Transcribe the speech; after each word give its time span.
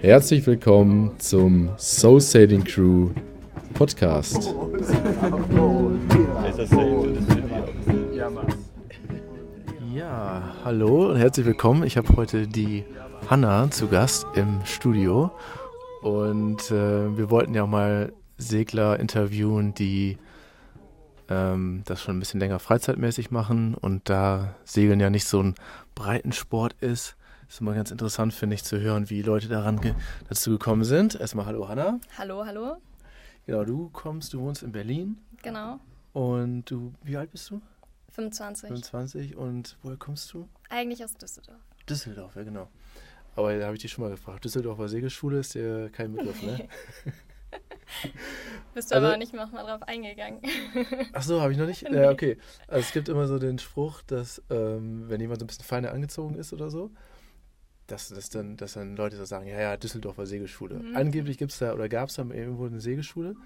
Herzlich 0.00 0.46
willkommen 0.46 1.18
zum 1.18 1.70
Soul 1.76 2.20
Sailing 2.20 2.62
Crew 2.62 3.10
Podcast. 3.74 4.54
Ja, 9.92 10.54
hallo 10.64 11.10
und 11.10 11.16
herzlich 11.16 11.46
willkommen. 11.46 11.82
Ich 11.84 11.96
habe 11.96 12.14
heute 12.16 12.46
die 12.46 12.84
Hanna 13.28 13.70
zu 13.70 13.88
Gast 13.88 14.24
im 14.36 14.60
Studio 14.64 15.32
und 16.02 16.70
äh, 16.70 17.16
wir 17.16 17.30
wollten 17.30 17.54
ja 17.54 17.64
auch 17.64 17.68
mal 17.68 18.12
Segler 18.38 19.00
interviewen, 19.00 19.74
die 19.74 20.18
ähm, 21.32 21.82
das 21.86 22.02
schon 22.02 22.16
ein 22.16 22.20
bisschen 22.20 22.40
länger 22.40 22.58
freizeitmäßig 22.58 23.30
machen 23.30 23.74
und 23.74 24.08
da 24.08 24.54
Segeln 24.64 25.00
ja 25.00 25.10
nicht 25.10 25.26
so 25.26 25.42
ein 25.42 25.54
Breitensport 25.94 26.74
ist, 26.80 27.16
ist 27.48 27.60
immer 27.60 27.74
ganz 27.74 27.90
interessant, 27.90 28.34
finde 28.34 28.54
ich, 28.54 28.64
zu 28.64 28.80
hören, 28.80 29.10
wie 29.10 29.22
Leute 29.22 29.48
daran 29.48 29.80
ge 29.80 29.94
dazu 30.28 30.50
gekommen 30.50 30.84
sind. 30.84 31.14
Erstmal 31.14 31.46
hallo 31.46 31.68
Hanna. 31.68 31.98
Hallo, 32.18 32.44
hallo. 32.44 32.76
Genau, 33.46 33.64
du 33.64 33.88
kommst, 33.90 34.32
du 34.32 34.40
wohnst 34.40 34.62
in 34.62 34.72
Berlin. 34.72 35.18
Genau. 35.42 35.80
Und 36.12 36.70
du, 36.70 36.92
wie 37.02 37.16
alt 37.16 37.30
bist 37.30 37.50
du? 37.50 37.60
25. 38.12 38.68
25. 38.68 39.36
Und 39.36 39.76
woher 39.82 39.96
kommst 39.96 40.32
du? 40.32 40.48
Eigentlich 40.68 41.02
aus 41.02 41.14
Düsseldorf. 41.14 41.60
Düsseldorf, 41.88 42.36
ja 42.36 42.42
genau. 42.42 42.68
Aber 43.34 43.56
da 43.58 43.64
habe 43.64 43.74
ich 43.74 43.82
dich 43.82 43.90
schon 43.90 44.04
mal 44.04 44.10
gefragt. 44.10 44.44
Düsseldorfer 44.44 44.88
Segelschule 44.88 45.38
ist 45.38 45.54
dir 45.54 45.88
kein 45.90 46.12
Begriff, 46.12 46.42
ne? 46.42 46.68
Bist 48.74 48.90
du 48.90 48.94
also, 48.94 49.06
aber 49.06 49.16
nicht 49.16 49.32
nochmal 49.34 49.64
drauf 49.64 49.82
eingegangen. 49.82 50.40
Ach 51.12 51.22
so, 51.22 51.40
habe 51.40 51.52
ich 51.52 51.58
noch 51.58 51.66
nicht? 51.66 51.82
Nee. 51.90 51.96
Ja, 51.96 52.10
okay. 52.10 52.38
Also 52.68 52.86
es 52.86 52.92
gibt 52.92 53.08
immer 53.08 53.26
so 53.26 53.38
den 53.38 53.58
Spruch, 53.58 54.02
dass 54.02 54.42
ähm, 54.50 55.08
wenn 55.08 55.20
jemand 55.20 55.40
so 55.40 55.44
ein 55.44 55.48
bisschen 55.48 55.64
feiner 55.64 55.92
angezogen 55.92 56.36
ist 56.36 56.52
oder 56.52 56.70
so, 56.70 56.90
dass, 57.86 58.08
dass, 58.08 58.30
dann, 58.30 58.56
dass 58.56 58.74
dann 58.74 58.96
Leute 58.96 59.16
so 59.16 59.24
sagen, 59.24 59.46
ja, 59.46 59.60
ja, 59.60 59.76
Düsseldorfer 59.76 60.26
Segelschule. 60.26 60.76
Mhm. 60.76 60.96
Angeblich 60.96 61.36
gibt 61.36 61.52
es 61.52 61.58
da 61.58 61.74
oder 61.74 61.88
gab 61.88 62.08
es 62.08 62.14
da 62.14 62.22
irgendwo 62.22 62.66
eine 62.66 62.80
Segelschule, 62.80 63.36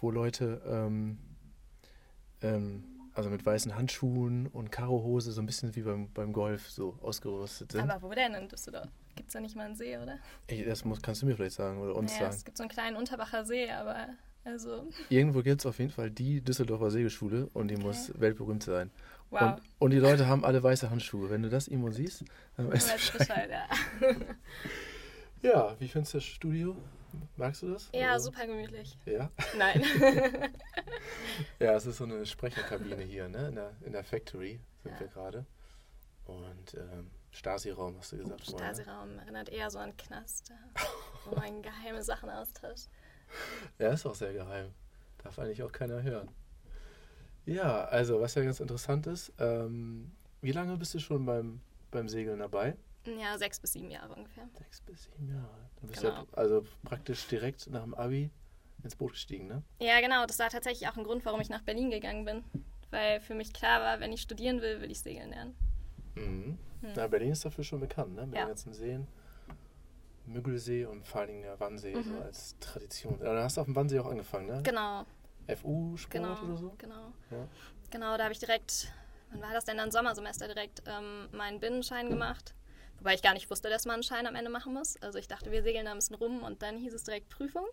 wo 0.00 0.10
Leute 0.10 0.62
ähm, 0.66 1.18
ähm, 2.40 2.84
also 3.14 3.30
mit 3.30 3.44
weißen 3.46 3.76
Handschuhen 3.76 4.48
und 4.48 4.72
Karohose, 4.72 5.32
so 5.32 5.40
ein 5.40 5.46
bisschen 5.46 5.74
wie 5.76 5.82
beim, 5.82 6.10
beim 6.12 6.32
Golf 6.32 6.68
so 6.68 6.98
ausgerüstet 7.00 7.72
sind. 7.72 7.88
Aber 7.88 8.02
wo 8.02 8.12
denn 8.12 8.34
in 8.34 8.48
Düsseldorf? 8.48 8.88
Gibt 9.14 9.28
es 9.28 9.32
da 9.32 9.40
nicht 9.40 9.56
mal 9.56 9.66
einen 9.66 9.76
See, 9.76 9.96
oder? 9.98 10.18
Ich, 10.46 10.64
das 10.64 10.84
muss, 10.84 11.00
kannst 11.02 11.22
du 11.22 11.26
mir 11.26 11.36
vielleicht 11.36 11.56
sagen 11.56 11.78
oder 11.80 11.94
uns 11.94 12.12
naja, 12.12 12.24
sagen. 12.24 12.36
Es 12.36 12.44
gibt 12.44 12.56
so 12.56 12.62
einen 12.62 12.70
kleinen 12.70 12.96
Unterbacher 12.96 13.44
See, 13.44 13.70
aber 13.70 14.08
also. 14.44 14.88
Irgendwo 15.08 15.42
gibt 15.42 15.60
es 15.60 15.66
auf 15.66 15.78
jeden 15.78 15.90
Fall 15.90 16.10
die 16.10 16.40
Düsseldorfer 16.42 16.90
Segelschule 16.90 17.48
und 17.54 17.68
die 17.68 17.76
okay. 17.76 17.84
muss 17.84 18.12
weltberühmt 18.20 18.62
sein. 18.62 18.90
Wow. 19.30 19.40
Und, 19.40 19.62
und, 19.78 19.90
die 19.92 19.98
Leute 19.98 20.26
haben 20.26 20.44
alle 20.44 20.62
weiße 20.62 20.90
Handschuhe. 20.90 21.30
Wenn 21.30 21.42
du 21.42 21.48
das 21.48 21.66
irgendwo 21.66 21.90
siehst, 21.90 22.24
dann 22.56 22.70
weißt 22.70 22.88
du 22.88 22.92
Bescheid. 22.92 23.18
Bescheid 23.18 23.50
ja. 23.50 24.16
ja, 25.50 25.80
wie 25.80 25.88
findest 25.88 26.14
du 26.14 26.18
das 26.18 26.24
Studio? 26.24 26.76
Magst 27.36 27.62
du 27.62 27.72
das? 27.72 27.90
Ja, 27.94 28.10
Oder? 28.10 28.20
super 28.20 28.46
gemütlich. 28.46 28.98
Ja? 29.06 29.30
Nein. 29.56 29.82
ja, 31.58 31.74
es 31.74 31.86
ist 31.86 31.98
so 31.98 32.04
eine 32.04 32.26
Sprecherkabine 32.26 33.02
hier, 33.02 33.28
ne? 33.28 33.48
In 33.48 33.54
der, 33.54 33.72
in 33.84 33.92
der 33.92 34.04
Factory 34.04 34.60
sind 34.82 34.92
ja. 34.92 35.00
wir 35.00 35.08
gerade. 35.08 35.46
Und 36.26 36.74
ähm, 36.74 37.10
Stasi-Raum, 37.34 37.96
hast 37.98 38.12
du 38.12 38.18
gesagt. 38.18 38.46
Stasi-Raum 38.46 39.18
erinnert 39.18 39.48
eher 39.48 39.70
so 39.70 39.78
an 39.78 39.96
Knast, 39.96 40.52
wo 41.24 41.34
man 41.34 41.62
geheime 41.62 42.02
Sachen 42.02 42.30
austauscht. 42.30 42.88
Ja, 43.78 43.88
ist 43.92 44.06
auch 44.06 44.14
sehr 44.14 44.32
geheim. 44.32 44.72
Darf 45.18 45.38
eigentlich 45.38 45.62
auch 45.62 45.72
keiner 45.72 46.02
hören. 46.02 46.28
Ja, 47.46 47.84
also 47.86 48.20
was 48.20 48.34
ja 48.34 48.44
ganz 48.44 48.60
interessant 48.60 49.06
ist, 49.08 49.32
ähm, 49.40 50.12
wie 50.42 50.52
lange 50.52 50.76
bist 50.76 50.94
du 50.94 51.00
schon 51.00 51.26
beim, 51.26 51.60
beim 51.90 52.08
Segeln 52.08 52.38
dabei? 52.38 52.76
Ja, 53.06 53.36
sechs 53.36 53.58
bis 53.58 53.72
sieben 53.72 53.90
Jahre 53.90 54.14
ungefähr. 54.14 54.48
Sechs 54.56 54.82
bis 54.82 55.04
sieben 55.04 55.28
Jahre. 55.28 55.68
Du 55.80 55.88
bist 55.88 56.02
genau. 56.02 56.14
ja 56.14 56.26
also 56.32 56.64
praktisch 56.84 57.26
direkt 57.26 57.68
nach 57.68 57.82
dem 57.82 57.94
Abi 57.94 58.30
ins 58.84 58.94
Boot 58.94 59.12
gestiegen, 59.12 59.48
ne? 59.48 59.62
Ja, 59.80 60.00
genau. 60.00 60.26
Das 60.26 60.38
war 60.38 60.50
tatsächlich 60.50 60.88
auch 60.88 60.96
ein 60.96 61.04
Grund, 61.04 61.24
warum 61.24 61.40
ich 61.40 61.48
nach 61.48 61.62
Berlin 61.62 61.90
gegangen 61.90 62.24
bin. 62.24 62.44
Weil 62.90 63.20
für 63.20 63.34
mich 63.34 63.52
klar 63.52 63.80
war, 63.80 64.00
wenn 64.00 64.12
ich 64.12 64.20
studieren 64.20 64.60
will, 64.60 64.80
will 64.80 64.90
ich 64.90 65.00
segeln 65.00 65.30
lernen. 65.30 65.56
Mhm. 66.14 66.58
Hm. 66.80 66.92
Na, 66.96 67.06
Berlin 67.06 67.32
ist 67.32 67.44
dafür 67.44 67.64
schon 67.64 67.80
bekannt, 67.80 68.14
ne? 68.14 68.26
Mit 68.26 68.36
ja. 68.36 68.42
den 68.42 68.48
ganzen 68.48 68.72
Seen. 68.72 69.06
Müggelsee 70.26 70.86
und 70.86 71.06
vor 71.06 71.20
allen 71.20 71.28
Dingen 71.28 71.42
der 71.42 71.58
Wannsee 71.60 71.94
mhm. 71.94 72.02
so 72.02 72.20
als 72.20 72.56
Tradition. 72.58 73.18
Da 73.20 73.42
hast 73.42 73.56
du 73.56 73.60
auf 73.60 73.66
dem 73.66 73.76
Wannsee 73.76 73.98
auch 73.98 74.06
angefangen, 74.06 74.46
ne? 74.46 74.62
Genau. 74.62 75.04
FU-Sport 75.46 76.10
genau, 76.10 76.42
oder 76.42 76.56
so? 76.56 76.74
Genau. 76.78 77.12
Ja. 77.30 77.48
Genau, 77.90 78.16
da 78.16 78.24
habe 78.24 78.32
ich 78.32 78.38
direkt, 78.38 78.92
wann 79.30 79.42
war 79.42 79.52
das 79.52 79.64
denn 79.66 79.76
dann 79.76 79.90
Sommersemester 79.90 80.46
direkt, 80.46 80.82
ähm, 80.86 81.28
meinen 81.32 81.60
Binnenschein 81.60 82.08
gemacht. 82.08 82.54
Wobei 82.98 83.14
ich 83.14 83.22
gar 83.22 83.34
nicht 83.34 83.50
wusste, 83.50 83.68
dass 83.68 83.84
man 83.84 83.94
einen 83.94 84.02
Schein 84.02 84.26
am 84.26 84.34
Ende 84.34 84.50
machen 84.50 84.72
muss. 84.72 84.96
Also 85.02 85.18
ich 85.18 85.28
dachte, 85.28 85.50
wir 85.50 85.62
segeln 85.62 85.84
da 85.84 85.90
ein 85.90 85.98
bisschen 85.98 86.16
rum 86.16 86.42
und 86.42 86.62
dann 86.62 86.78
hieß 86.78 86.94
es 86.94 87.04
direkt 87.04 87.28
Prüfung. 87.28 87.66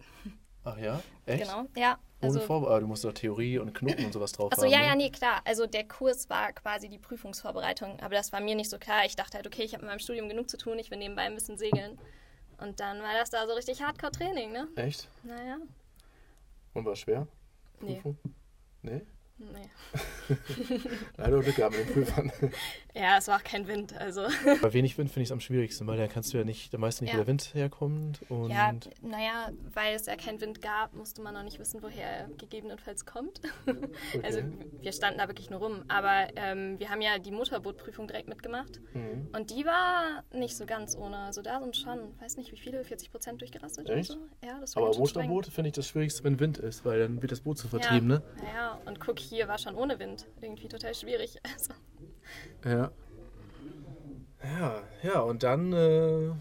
Ach 0.63 0.77
ja? 0.77 1.01
Echt? 1.25 1.43
Genau, 1.43 1.67
ja. 1.75 1.97
Also, 2.21 2.37
Ohne 2.37 2.47
Vorbereitung, 2.47 2.81
du 2.81 2.87
musst 2.87 3.03
doch 3.03 3.13
Theorie 3.13 3.57
und 3.57 3.73
Knoten 3.73 4.05
und 4.05 4.13
sowas 4.13 4.31
drauf 4.31 4.51
Achso, 4.51 4.65
ja, 4.65 4.79
ne? 4.79 4.85
ja, 4.85 4.95
nee, 4.95 5.09
klar. 5.09 5.41
Also 5.43 5.65
der 5.65 5.87
Kurs 5.87 6.29
war 6.29 6.53
quasi 6.53 6.87
die 6.87 6.99
Prüfungsvorbereitung, 6.99 7.99
aber 7.99 8.13
das 8.13 8.31
war 8.31 8.41
mir 8.41 8.55
nicht 8.55 8.69
so 8.69 8.77
klar. 8.77 9.05
Ich 9.05 9.15
dachte 9.15 9.37
halt, 9.37 9.47
okay, 9.47 9.63
ich 9.63 9.73
habe 9.73 9.83
mit 9.83 9.89
meinem 9.91 9.99
Studium 9.99 10.29
genug 10.29 10.49
zu 10.49 10.57
tun, 10.57 10.77
ich 10.77 10.91
will 10.91 10.99
nebenbei 10.99 11.23
ein 11.23 11.33
bisschen 11.33 11.57
segeln. 11.57 11.97
Und 12.59 12.79
dann 12.79 12.99
war 13.01 13.13
das 13.19 13.31
da 13.31 13.47
so 13.47 13.53
richtig 13.53 13.81
Hardcore-Training, 13.81 14.51
ne? 14.51 14.67
Echt? 14.75 15.09
Naja. 15.23 15.57
Und 16.73 16.85
war 16.85 16.95
schwer? 16.95 17.27
Prüfung? 17.79 18.17
Nee. 18.83 18.93
Nee? 18.93 19.01
Nee. 19.53 19.69
Leider 21.17 21.41
Glück 21.41 21.55
gehabt 21.55 21.77
mit 21.77 21.87
den 21.87 21.93
Prüfern. 21.93 22.31
Ja, 22.93 23.17
es 23.17 23.27
war 23.29 23.37
auch 23.37 23.43
kein 23.43 23.67
Wind, 23.67 23.97
also. 23.97 24.27
Bei 24.61 24.73
wenig 24.73 24.97
Wind 24.97 25.09
finde 25.09 25.23
ich 25.23 25.29
es 25.29 25.31
am 25.31 25.39
schwierigsten, 25.39 25.87
weil 25.87 25.97
da 25.97 26.07
kannst 26.07 26.33
du 26.33 26.37
ja 26.37 26.43
nicht, 26.43 26.73
da 26.73 26.77
meist 26.77 27.01
nicht, 27.01 27.11
ja. 27.11 27.15
wo 27.15 27.19
der 27.19 27.27
Wind 27.27 27.53
herkommt. 27.53 28.19
Und 28.29 28.49
ja, 28.49 28.73
naja, 29.01 29.51
weil 29.73 29.95
es 29.95 30.07
ja 30.07 30.17
keinen 30.17 30.41
Wind 30.41 30.61
gab, 30.61 30.93
musste 30.93 31.21
man 31.21 31.33
noch 31.33 31.43
nicht 31.43 31.57
wissen, 31.57 31.81
woher 31.81 32.05
er 32.05 32.27
gegebenenfalls 32.37 33.05
kommt. 33.05 33.41
Okay. 34.13 34.21
Also 34.23 34.41
wir 34.81 34.91
standen 34.91 35.19
da 35.19 35.27
wirklich 35.27 35.49
nur 35.49 35.59
rum. 35.59 35.83
Aber 35.87 36.27
ähm, 36.35 36.79
wir 36.79 36.89
haben 36.89 37.01
ja 37.01 37.17
die 37.19 37.31
Motorbootprüfung 37.31 38.07
direkt 38.07 38.27
mitgemacht. 38.27 38.81
Mhm. 38.93 39.29
Und 39.33 39.51
die 39.51 39.65
war 39.65 40.23
nicht 40.33 40.57
so 40.57 40.65
ganz 40.65 40.97
ohne. 40.97 41.17
Also 41.17 41.41
da 41.41 41.61
sind 41.61 41.77
schon, 41.77 42.19
weiß 42.19 42.37
nicht 42.37 42.51
wie 42.51 42.57
viele, 42.57 42.83
40 42.83 43.11
Prozent 43.11 43.41
durchgerastet 43.41 43.89
Echt? 43.89 44.11
oder 44.11 44.19
so. 44.19 44.47
Ja, 44.47 44.59
das 44.59 44.75
war 44.75 44.83
Aber 44.83 44.97
Motorboot 44.97 45.47
finde 45.47 45.69
ich 45.69 45.75
das 45.75 45.87
Schwierigste, 45.87 46.23
wenn 46.23 46.39
Wind 46.39 46.57
ist, 46.57 46.83
weil 46.83 46.99
dann 46.99 47.21
wird 47.21 47.31
das 47.31 47.41
Boot 47.41 47.57
zu 47.57 47.67
vertrieben, 47.67 48.09
ja. 48.09 48.17
ne? 48.17 48.23
Ja, 48.53 48.81
und 48.85 48.99
guck, 48.99 49.19
hier 49.19 49.30
war 49.47 49.57
schon 49.57 49.75
ohne 49.75 49.99
Wind. 49.99 50.27
Irgendwie 50.41 50.67
total 50.67 50.93
schwierig. 50.93 51.37
Also. 51.53 51.73
Ja. 52.65 52.91
Ja, 54.43 54.81
ja, 55.03 55.19
und 55.19 55.43
dann, 55.43 55.71
äh, 55.73 56.31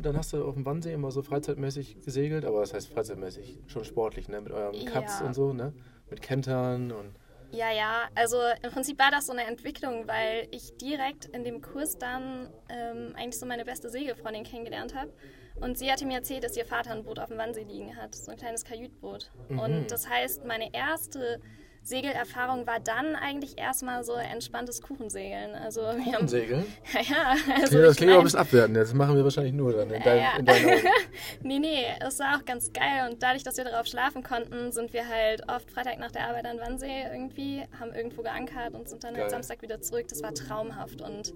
dann 0.00 0.16
hast 0.16 0.32
du 0.32 0.44
auf 0.44 0.54
dem 0.54 0.64
Wannsee 0.64 0.92
immer 0.92 1.10
so 1.10 1.22
freizeitmäßig 1.22 2.00
gesegelt, 2.02 2.44
aber 2.44 2.60
das 2.60 2.72
heißt 2.72 2.88
freizeitmäßig, 2.88 3.58
schon 3.66 3.84
sportlich, 3.84 4.28
ne? 4.28 4.40
Mit 4.40 4.52
eurem 4.52 4.84
Katz 4.84 5.20
ja. 5.20 5.26
und 5.26 5.34
so, 5.34 5.52
ne? 5.52 5.72
Mit 6.08 6.22
Kentern 6.22 6.92
und. 6.92 7.16
Ja, 7.50 7.70
ja, 7.72 8.08
also 8.14 8.38
im 8.62 8.70
Prinzip 8.70 8.98
war 8.98 9.10
das 9.10 9.26
so 9.26 9.32
eine 9.32 9.44
Entwicklung, 9.44 10.06
weil 10.06 10.48
ich 10.50 10.76
direkt 10.76 11.26
in 11.26 11.44
dem 11.44 11.62
Kurs 11.62 11.96
dann 11.96 12.48
ähm, 12.68 13.12
eigentlich 13.16 13.38
so 13.38 13.46
meine 13.46 13.64
beste 13.64 13.88
Segelfreundin 13.88 14.44
kennengelernt 14.44 14.94
habe. 14.94 15.12
Und 15.60 15.78
sie 15.78 15.90
hatte 15.90 16.04
mir 16.06 16.18
erzählt, 16.18 16.44
dass 16.44 16.56
ihr 16.56 16.66
Vater 16.66 16.92
ein 16.92 17.04
Boot 17.04 17.18
auf 17.18 17.28
dem 17.28 17.38
Wannsee 17.38 17.62
liegen 17.62 17.96
hat, 17.96 18.14
so 18.14 18.30
ein 18.30 18.36
kleines 18.36 18.64
Kajütboot. 18.64 19.30
Mhm. 19.48 19.58
Und 19.58 19.90
das 19.90 20.08
heißt, 20.08 20.44
meine 20.44 20.72
erste 20.74 21.40
Segelerfahrung 21.86 22.66
war 22.66 22.80
dann 22.80 23.14
eigentlich 23.14 23.58
erstmal 23.58 24.02
so 24.02 24.14
entspanntes 24.14 24.82
Kuchensegeln. 24.82 25.54
Also 25.54 25.82
Kuchensegeln? 26.02 26.66
ja, 26.92 27.00
ja. 27.00 27.36
Also 27.62 27.80
das 27.80 27.96
klingt 27.96 28.12
auch 28.12 28.18
ein 28.18 28.24
bisschen 28.24 28.40
abwertend. 28.40 28.76
Das 28.76 28.92
machen 28.92 29.14
wir 29.14 29.22
wahrscheinlich 29.22 29.52
nur 29.52 29.72
dann 29.72 29.90
in, 29.90 30.02
dein, 30.02 30.18
ja. 30.18 30.36
in 30.36 30.44
deinen 30.44 30.68
Augen. 30.68 30.88
nee, 31.42 31.58
nee, 31.60 31.84
es 32.00 32.18
war 32.18 32.36
auch 32.36 32.44
ganz 32.44 32.72
geil. 32.72 33.08
Und 33.08 33.22
dadurch, 33.22 33.44
dass 33.44 33.56
wir 33.56 33.64
darauf 33.64 33.86
schlafen 33.86 34.24
konnten, 34.24 34.72
sind 34.72 34.92
wir 34.92 35.06
halt 35.06 35.48
oft 35.48 35.70
Freitag 35.70 36.00
nach 36.00 36.10
der 36.10 36.26
Arbeit 36.26 36.46
an 36.46 36.58
Wannsee 36.58 37.04
irgendwie, 37.12 37.62
haben 37.78 37.94
irgendwo 37.94 38.22
geankert 38.22 38.74
und 38.74 38.88
sind 38.88 39.04
dann 39.04 39.16
halt 39.16 39.30
Samstag 39.30 39.62
wieder 39.62 39.80
zurück. 39.80 40.08
Das 40.08 40.24
war 40.24 40.34
traumhaft. 40.34 41.00
Und 41.00 41.34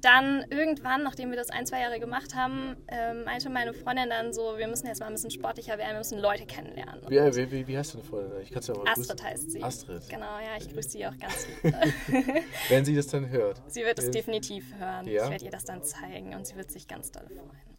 dann 0.00 0.44
irgendwann, 0.50 1.02
nachdem 1.02 1.30
wir 1.30 1.36
das 1.36 1.50
ein, 1.50 1.66
zwei 1.66 1.80
Jahre 1.80 1.98
gemacht 1.98 2.36
haben, 2.36 2.76
ähm, 2.86 3.24
meinte 3.24 3.50
meine 3.50 3.74
Freundin 3.74 4.10
dann 4.10 4.32
so, 4.32 4.56
wir 4.56 4.68
müssen 4.68 4.86
jetzt 4.86 5.00
mal 5.00 5.06
ein 5.06 5.14
bisschen 5.14 5.32
sportlicher 5.32 5.76
werden, 5.76 5.92
wir 5.92 5.98
müssen 5.98 6.20
Leute 6.20 6.46
kennenlernen. 6.46 7.00
Wie, 7.08 7.16
wie, 7.16 7.50
wie, 7.50 7.66
wie 7.66 7.78
heißt 7.78 7.94
deine 7.94 8.04
Freundin? 8.04 8.40
Ich 8.42 8.52
kann's 8.52 8.68
ja 8.68 8.74
mal 8.74 8.86
Astrid 8.86 9.08
grüßen. 9.08 9.26
heißt 9.26 9.50
sie. 9.50 9.62
Astrid. 9.62 9.87
Genau, 10.08 10.38
ja, 10.38 10.56
ich 10.58 10.72
grüße 10.72 10.90
sie 10.90 11.06
auch 11.06 11.16
ganz 11.18 11.46
lieb. 11.62 11.74
Wenn 12.68 12.84
sie 12.84 12.94
das 12.94 13.06
dann 13.06 13.28
hört. 13.30 13.62
Sie 13.68 13.82
wird 13.82 13.98
es 13.98 14.10
definitiv 14.10 14.74
hören. 14.78 15.06
Ja? 15.06 15.24
Ich 15.24 15.30
werde 15.30 15.44
ihr 15.44 15.50
das 15.50 15.64
dann 15.64 15.82
zeigen 15.82 16.34
und 16.34 16.46
sie 16.46 16.56
wird 16.56 16.70
sich 16.70 16.86
ganz 16.86 17.10
doll 17.10 17.26
freuen. 17.28 17.78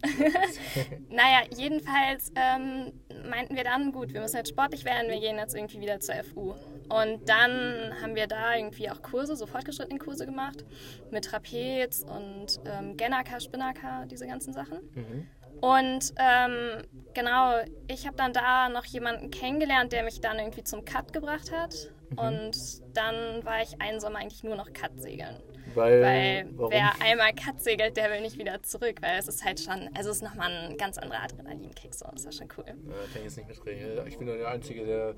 naja, 1.10 1.42
jedenfalls 1.56 2.30
ähm, 2.36 2.92
meinten 3.28 3.56
wir 3.56 3.64
dann, 3.64 3.92
gut, 3.92 4.12
wir 4.12 4.20
müssen 4.20 4.36
jetzt 4.36 4.50
sportlich 4.50 4.84
werden, 4.84 5.10
wir 5.10 5.18
gehen 5.18 5.36
jetzt 5.36 5.56
irgendwie 5.56 5.80
wieder 5.80 5.98
zur 6.00 6.14
FU. 6.22 6.54
Und 6.88 7.28
dann 7.28 7.92
haben 8.00 8.14
wir 8.14 8.26
da 8.28 8.54
irgendwie 8.56 8.88
auch 8.90 9.02
Kurse, 9.02 9.36
so 9.36 9.46
fortgeschrittene 9.46 9.98
Kurse 9.98 10.24
gemacht, 10.24 10.64
mit 11.10 11.24
Trapez 11.24 12.04
und 12.04 12.60
ähm, 12.64 12.96
Genaka, 12.96 13.40
Spinnaker, 13.40 14.06
diese 14.06 14.26
ganzen 14.26 14.52
Sachen. 14.52 14.78
Mhm. 14.94 15.26
Und 15.60 16.14
ähm, 16.18 16.82
genau, 17.14 17.54
ich 17.88 18.06
habe 18.06 18.16
dann 18.16 18.32
da 18.32 18.68
noch 18.68 18.84
jemanden 18.84 19.30
kennengelernt, 19.30 19.92
der 19.92 20.02
mich 20.02 20.20
dann 20.20 20.38
irgendwie 20.38 20.64
zum 20.64 20.84
Cut 20.84 21.12
gebracht 21.12 21.52
hat. 21.52 21.74
Mhm. 22.10 22.18
Und 22.18 22.96
dann 22.96 23.44
war 23.44 23.62
ich 23.62 23.80
einen 23.80 24.00
Sommer 24.00 24.20
eigentlich 24.20 24.44
nur 24.44 24.56
noch 24.56 24.72
Cut 24.72 25.00
segeln. 25.00 25.36
Weil, 25.74 26.02
weil 26.02 26.48
wer 26.70 26.92
einmal 27.02 27.32
Cut 27.34 27.60
segelt, 27.60 27.96
der 27.96 28.10
will 28.10 28.20
nicht 28.20 28.38
wieder 28.38 28.62
zurück, 28.62 28.96
weil 29.02 29.18
es 29.18 29.28
ist 29.28 29.44
halt 29.44 29.60
schon, 29.60 29.90
also 29.94 30.10
es 30.10 30.16
ist 30.16 30.22
nochmal 30.22 30.50
ein 30.50 30.76
ganz 30.78 30.96
anderer 30.98 31.22
Adrenalinkick, 31.22 31.94
so, 31.94 32.06
das 32.12 32.24
war 32.24 32.32
schon 32.32 32.48
cool. 32.56 32.64
Ja, 32.66 32.74
kann 32.74 33.16
ich 33.16 33.24
jetzt 33.24 33.36
nicht 33.36 33.48
mitreden. 33.48 34.06
Ich 34.06 34.16
bin 34.16 34.26
nur 34.26 34.38
der 34.38 34.48
Einzige, 34.48 34.86
der 34.86 35.14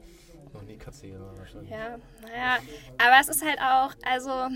noch 0.53 0.63
nie 0.63 0.77
Cut 0.77 0.95
segelt 0.95 1.21
wahrscheinlich. 1.37 1.71
Ja, 1.71 1.99
naja, 2.23 2.59
aber 2.99 3.21
es 3.21 3.29
ist 3.29 3.45
halt 3.45 3.61
auch, 3.61 3.95
also 4.05 4.49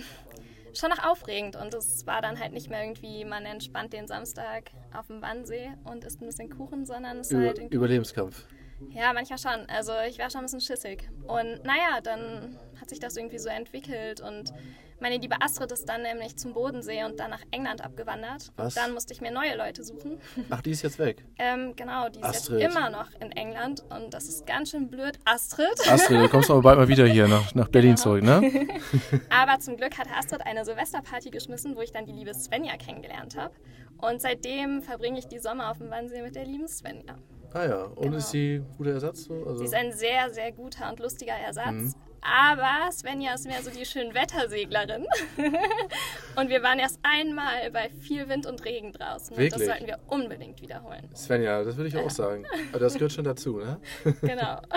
schon 0.75 0.91
noch 0.91 1.05
aufregend 1.05 1.57
und 1.57 1.73
es 1.75 2.07
war 2.07 2.23
dann 2.23 2.39
halt 2.39 2.53
nicht 2.53 2.69
mehr 2.71 2.83
irgendwie, 2.83 3.25
man 3.25 3.45
entspannt 3.45 3.93
den 3.93 4.07
Samstag 4.07 4.71
auf 4.93 5.07
dem 5.07 5.23
Wannsee 5.23 5.71
und 5.85 6.05
isst 6.05 6.21
ein 6.21 6.27
bisschen 6.27 6.51
Kuchen, 6.51 6.85
sondern 6.87 7.19
es 7.19 7.31
Über, 7.31 7.41
war 7.41 7.47
halt 7.49 7.59
irgendwie... 7.59 7.77
Überlebenskampf. 7.77 8.47
Ja, 8.91 9.13
manchmal 9.13 9.39
schon. 9.39 9.69
Also 9.69 9.93
ich 10.09 10.19
war 10.19 10.31
schon 10.31 10.41
ein 10.41 10.45
bisschen 10.45 10.61
schissig. 10.61 11.09
Und 11.27 11.65
naja, 11.65 12.01
dann 12.03 12.59
hat 12.81 12.91
sich 12.91 13.01
das 13.01 13.17
irgendwie 13.17 13.39
so 13.39 13.49
entwickelt 13.49 14.21
und 14.21 14.53
meine 15.01 15.19
liebe 15.19 15.37
Astrid 15.41 15.73
ist 15.73 15.89
dann 15.89 16.03
nämlich 16.03 16.37
zum 16.37 16.55
Bodensee 16.55 17.05
und 17.05 17.19
dann 17.19 17.31
nach 17.31 17.43
England 17.51 17.85
abgewandert. 17.85 18.53
Was? 18.57 18.77
Und 18.77 18.83
dann 18.83 18.95
musste 18.95 19.13
ich 19.13 19.21
mir 19.21 19.31
neue 19.31 19.57
Leute 19.57 19.85
suchen. 19.85 20.19
Ach, 20.51 20.61
die 20.63 20.71
ist 20.71 20.83
jetzt 20.83 20.99
weg? 20.99 21.25
ähm, 21.39 21.75
genau, 21.77 22.09
die 22.09 22.21
ist 22.21 22.25
Astrid. 22.25 22.61
jetzt 22.61 22.77
immer 22.77 22.91
noch 22.91 23.09
in 23.21 23.33
England 23.33 23.85
und 23.91 24.15
das 24.15 24.29
ist 24.29 24.47
ganz 24.47 24.71
schön 24.71 24.89
blöd. 24.89 25.19
Astrid. 25.25 25.67
Astrid, 25.89 26.21
du 26.21 26.29
kommst 26.29 26.51
aber 26.51 26.63
bald 26.63 26.79
mal 26.79 26.89
wieder 26.89 27.07
hier 27.07 27.29
nach, 27.29 27.55
nach 27.55 27.69
Berlin 27.69 27.97
genau. 27.97 28.03
zurück, 28.03 28.23
ne? 28.23 28.69
aber 29.31 29.59
zum 29.61 29.77
Glück 29.77 29.99
hat 29.99 30.09
Astrid 30.17 30.47
eine 30.47 30.65
Silvesterparty 30.65 31.31
geschmissen, 31.31 31.77
wo 31.77 31.81
ich 31.81 31.93
dann 31.93 32.07
die 32.07 32.13
liebe 32.13 32.35
Svenja 32.35 32.77
kennengelernt 32.77 33.37
habe. 33.37 33.55
Und 33.99 34.21
seitdem 34.21 34.83
verbringe 34.83 35.19
ich 35.19 35.29
die 35.29 35.39
Sommer 35.39 35.71
auf 35.71 35.79
dem 35.79 35.91
Wannsee 35.91 36.23
mit 36.23 36.35
der 36.35 36.45
lieben 36.45 36.69
Svenja. 36.69 37.17
Ah 37.53 37.67
ja, 37.67 37.85
und 37.85 38.03
genau. 38.03 38.17
ist 38.17 38.31
sie 38.31 38.57
ein 38.57 38.77
guter 38.77 38.91
Ersatz? 38.91 39.25
So? 39.25 39.35
Also 39.47 39.59
sie 39.59 39.65
ist 39.67 39.75
ein 39.75 39.93
sehr, 39.93 40.29
sehr 40.31 40.51
guter 40.51 40.91
und 40.91 40.99
lustiger 40.99 41.35
Ersatz. 41.35 41.73
Mhm. 41.73 41.95
Aber 42.25 42.91
Svenja 42.91 43.35
ist 43.35 43.47
mehr 43.47 43.63
so 43.63 43.71
die 43.71 43.85
Schönwetterseglerin. 43.85 45.07
und 46.37 46.49
wir 46.49 46.63
waren 46.63 46.79
erst 46.79 46.99
einmal 47.03 47.71
bei 47.71 47.91
viel 47.91 48.29
Wind 48.29 48.47
und 48.47 48.65
Regen 48.65 48.93
draußen. 48.93 49.37
Wirklich? 49.37 49.53
Und 49.53 49.61
das 49.61 49.69
sollten 49.69 49.87
wir 49.87 49.99
unbedingt 50.09 50.61
wiederholen. 50.63 51.11
Svenja, 51.15 51.63
das 51.63 51.77
würde 51.77 51.89
ich 51.89 51.97
auch 51.99 52.11
sagen. 52.11 52.47
Aber 52.71 52.79
das 52.79 52.95
gehört 52.95 53.13
schon 53.13 53.25
dazu, 53.25 53.59
ne? 53.59 53.79
genau. 54.23 54.61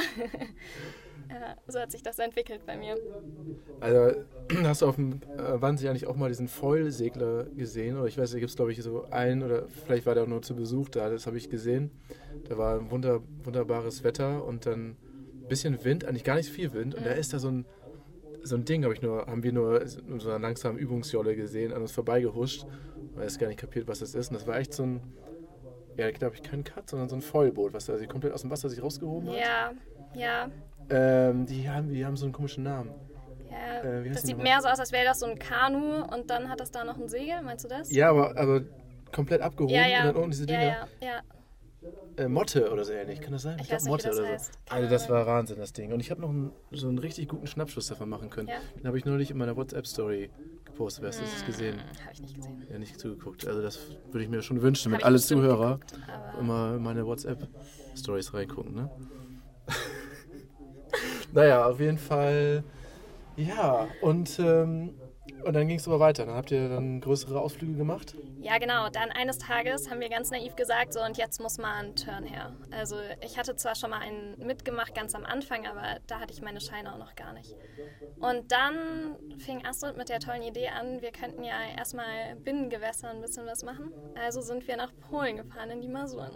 Ja, 1.29 1.55
so 1.67 1.79
hat 1.79 1.91
sich 1.91 2.01
das 2.01 2.19
entwickelt 2.19 2.65
bei 2.65 2.77
mir. 2.77 2.95
Also, 3.81 4.21
hast 4.63 4.81
du 4.81 4.87
auf 4.87 4.95
dem 4.95 5.19
äh, 5.37 5.61
Wannsee 5.61 5.89
eigentlich 5.89 6.07
auch 6.07 6.15
mal 6.15 6.29
diesen 6.29 6.47
Foil-Segler 6.47 7.47
gesehen? 7.55 7.97
Oder 7.97 8.07
ich 8.07 8.17
weiß, 8.17 8.31
da 8.31 8.39
gibt 8.39 8.49
es, 8.49 8.55
glaube 8.55 8.71
ich, 8.71 8.81
so 8.81 9.05
einen, 9.11 9.43
oder 9.43 9.67
vielleicht 9.85 10.05
war 10.05 10.15
der 10.15 10.23
auch 10.23 10.27
nur 10.27 10.41
zu 10.41 10.55
Besuch 10.55 10.87
da, 10.87 11.09
das 11.09 11.27
habe 11.27 11.35
ich 11.35 11.49
gesehen. 11.49 11.91
Da 12.47 12.57
war 12.57 12.89
wunderbares 12.89 14.05
Wetter 14.05 14.45
und 14.45 14.65
dann 14.65 14.95
bisschen 15.47 15.83
Wind, 15.83 16.05
eigentlich 16.05 16.23
gar 16.23 16.35
nicht 16.35 16.49
viel 16.49 16.73
Wind. 16.73 16.95
Und 16.95 17.01
mhm. 17.01 17.05
da 17.05 17.11
ist 17.11 17.33
da 17.33 17.39
so 17.39 17.49
ein, 17.49 17.65
so 18.43 18.55
ein 18.55 18.65
Ding, 18.65 18.85
hab 18.85 18.91
ich 18.91 19.01
nur, 19.01 19.25
haben 19.27 19.43
wir 19.43 19.51
nur 19.51 19.81
in 19.81 20.19
so 20.19 20.29
einer 20.29 20.39
langsamen 20.39 20.77
Übungsjolle 20.77 21.35
gesehen, 21.35 21.73
an 21.73 21.81
uns 21.81 21.91
vorbeigehuscht. 21.91 22.65
Weil 23.15 23.25
es 23.25 23.39
gar 23.39 23.47
nicht 23.47 23.59
kapiert, 23.59 23.87
was 23.87 23.99
das 23.99 24.13
ist. 24.13 24.29
Und 24.29 24.35
das 24.35 24.45
war 24.45 24.57
echt 24.57 24.73
so 24.73 24.83
ein, 24.83 25.01
ja, 25.97 26.11
glaube 26.11 26.35
ich, 26.35 26.43
kein 26.43 26.63
Cut, 26.63 26.89
sondern 26.89 27.09
so 27.09 27.15
ein 27.15 27.21
Foilboot, 27.21 27.73
was 27.73 27.87
da 27.87 27.97
komplett 28.05 28.33
aus 28.33 28.41
dem 28.41 28.51
Wasser 28.51 28.69
sich 28.69 28.81
rausgehoben 28.81 29.29
hat. 29.29 29.37
Ja, 29.37 29.71
ja. 30.13 30.51
Ähm, 30.89 31.45
die, 31.45 31.69
haben, 31.69 31.89
die 31.89 32.05
haben 32.05 32.15
so 32.15 32.25
einen 32.25 32.33
komischen 32.33 32.63
Namen. 32.63 32.91
Ja, 33.49 33.81
äh, 33.81 34.09
das 34.09 34.23
sieht 34.23 34.37
mehr 34.37 34.61
so 34.61 34.67
aus, 34.67 34.79
als 34.79 34.91
wäre 34.91 35.05
das 35.05 35.19
so 35.19 35.25
ein 35.25 35.39
Kanu 35.39 36.03
und 36.13 36.29
dann 36.29 36.49
hat 36.49 36.59
das 36.59 36.71
da 36.71 36.83
noch 36.83 36.97
ein 36.97 37.09
Segel, 37.09 37.41
meinst 37.43 37.65
du 37.65 37.69
das? 37.69 37.91
Ja, 37.91 38.09
aber, 38.09 38.37
aber 38.37 38.61
komplett 39.11 39.41
abgehoben 39.41 39.73
ja, 39.73 39.87
ja. 39.87 39.99
und 40.01 40.05
dann 40.07 40.15
unten 40.15 40.31
diese 40.31 40.45
Dinger. 40.45 40.63
Ja, 40.63 40.87
ja, 41.01 41.07
ja. 41.07 41.21
Äh, 42.17 42.27
Motte 42.27 42.71
oder 42.71 42.83
so 42.83 42.93
ähnlich, 42.93 43.21
kann 43.21 43.33
das 43.33 43.43
sein? 43.43 43.57
Ich, 43.57 43.63
ich 43.63 43.67
glaube 43.69 43.85
Motte 43.85 44.07
oder 44.07 44.15
so. 44.15 44.25
Heißt. 44.25 44.51
Also 44.69 44.89
das 44.89 45.07
war 45.07 45.27
Wahnsinn, 45.27 45.57
das 45.57 45.71
Ding. 45.71 45.93
Und 45.93 45.99
ich 45.99 46.09
habe 46.09 46.21
noch 46.21 46.29
einen, 46.29 46.51
so 46.71 46.87
einen 46.87 46.97
richtig 46.97 47.27
guten 47.27 47.45
Schnappschuss 47.45 47.87
davon 47.87 48.09
machen 48.09 48.31
können. 48.31 48.47
Ja. 48.47 48.55
Den 48.75 48.87
habe 48.87 48.97
ich 48.97 49.05
neulich 49.05 49.29
in 49.29 49.37
meiner 49.37 49.55
WhatsApp-Story 49.55 50.31
gepostet. 50.65 51.05
Hast 51.05 51.19
du 51.19 51.25
das 51.25 51.45
gesehen? 51.45 51.75
Hm, 51.75 52.01
habe 52.01 52.13
ich 52.13 52.21
nicht 52.21 52.35
gesehen. 52.35 52.65
Ja, 52.71 52.79
nicht 52.79 52.99
zugeguckt. 52.99 53.47
Also 53.47 53.61
das 53.61 53.79
würde 54.11 54.23
ich 54.23 54.29
mir 54.29 54.41
schon 54.41 54.61
wünschen, 54.63 54.91
wenn 54.91 55.03
alle 55.03 55.19
Zuhörer 55.19 55.79
geguckt, 55.79 55.99
immer 56.39 56.75
in 56.75 56.81
meine 56.81 57.05
WhatsApp-Stories 57.05 58.33
reingucken. 58.33 58.73
Ne? 58.73 58.89
naja, 61.33 61.65
auf 61.67 61.79
jeden 61.79 61.99
Fall. 61.99 62.63
Ja, 63.35 63.87
und, 64.01 64.39
ähm, 64.39 64.95
und 65.47 65.53
dann 65.53 65.67
ging 65.67 65.77
es 65.77 65.87
aber 65.87 65.99
weiter. 65.99 66.25
Dann 66.25 66.35
habt 66.35 66.51
ihr 66.51 66.69
dann 66.69 67.01
größere 67.01 67.39
Ausflüge 67.39 67.73
gemacht? 67.73 68.15
Ja, 68.41 68.57
genau. 68.57 68.89
Dann 68.89 69.11
eines 69.11 69.37
Tages 69.37 69.89
haben 69.89 69.99
wir 69.99 70.09
ganz 70.09 70.29
naiv 70.29 70.55
gesagt, 70.55 70.93
so 70.93 71.03
und 71.03 71.17
jetzt 71.17 71.41
muss 71.41 71.57
mal 71.57 71.83
ein 71.83 71.95
Turn 71.95 72.25
her. 72.25 72.55
Also 72.71 72.97
ich 73.25 73.37
hatte 73.37 73.55
zwar 73.55 73.75
schon 73.75 73.89
mal 73.89 73.99
einen 73.99 74.37
mitgemacht 74.37 74.93
ganz 74.93 75.15
am 75.15 75.25
Anfang, 75.25 75.65
aber 75.65 75.99
da 76.07 76.19
hatte 76.19 76.33
ich 76.33 76.41
meine 76.41 76.61
Scheine 76.61 76.93
auch 76.93 76.99
noch 76.99 77.15
gar 77.15 77.33
nicht. 77.33 77.55
Und 78.19 78.51
dann 78.51 79.15
fing 79.37 79.65
Astrid 79.65 79.97
mit 79.97 80.09
der 80.09 80.19
tollen 80.19 80.43
Idee 80.43 80.69
an, 80.69 81.01
wir 81.01 81.11
könnten 81.11 81.43
ja 81.43 81.55
erstmal 81.75 82.35
Binnengewässer 82.43 83.09
ein 83.09 83.21
bisschen 83.21 83.45
was 83.45 83.63
machen. 83.63 83.91
Also 84.15 84.41
sind 84.41 84.67
wir 84.67 84.77
nach 84.77 84.91
Polen 85.09 85.37
gefahren 85.37 85.69
in 85.71 85.81
die 85.81 85.87
Masuren. 85.87 86.31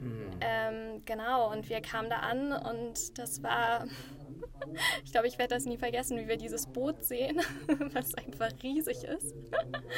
Mhm. 0.00 0.30
Ähm, 0.40 1.02
genau, 1.04 1.52
und 1.52 1.68
wir 1.68 1.80
kamen 1.82 2.08
da 2.08 2.16
an 2.16 2.52
und 2.52 3.18
das 3.18 3.42
war, 3.42 3.86
ich 5.04 5.12
glaube, 5.12 5.26
ich 5.26 5.38
werde 5.38 5.54
das 5.54 5.64
nie 5.64 5.76
vergessen, 5.76 6.18
wie 6.18 6.28
wir 6.28 6.36
dieses 6.36 6.66
Boot 6.66 7.04
sehen, 7.04 7.40
was 7.92 8.14
einfach 8.14 8.50
riesig 8.62 9.04
ist. 9.04 9.34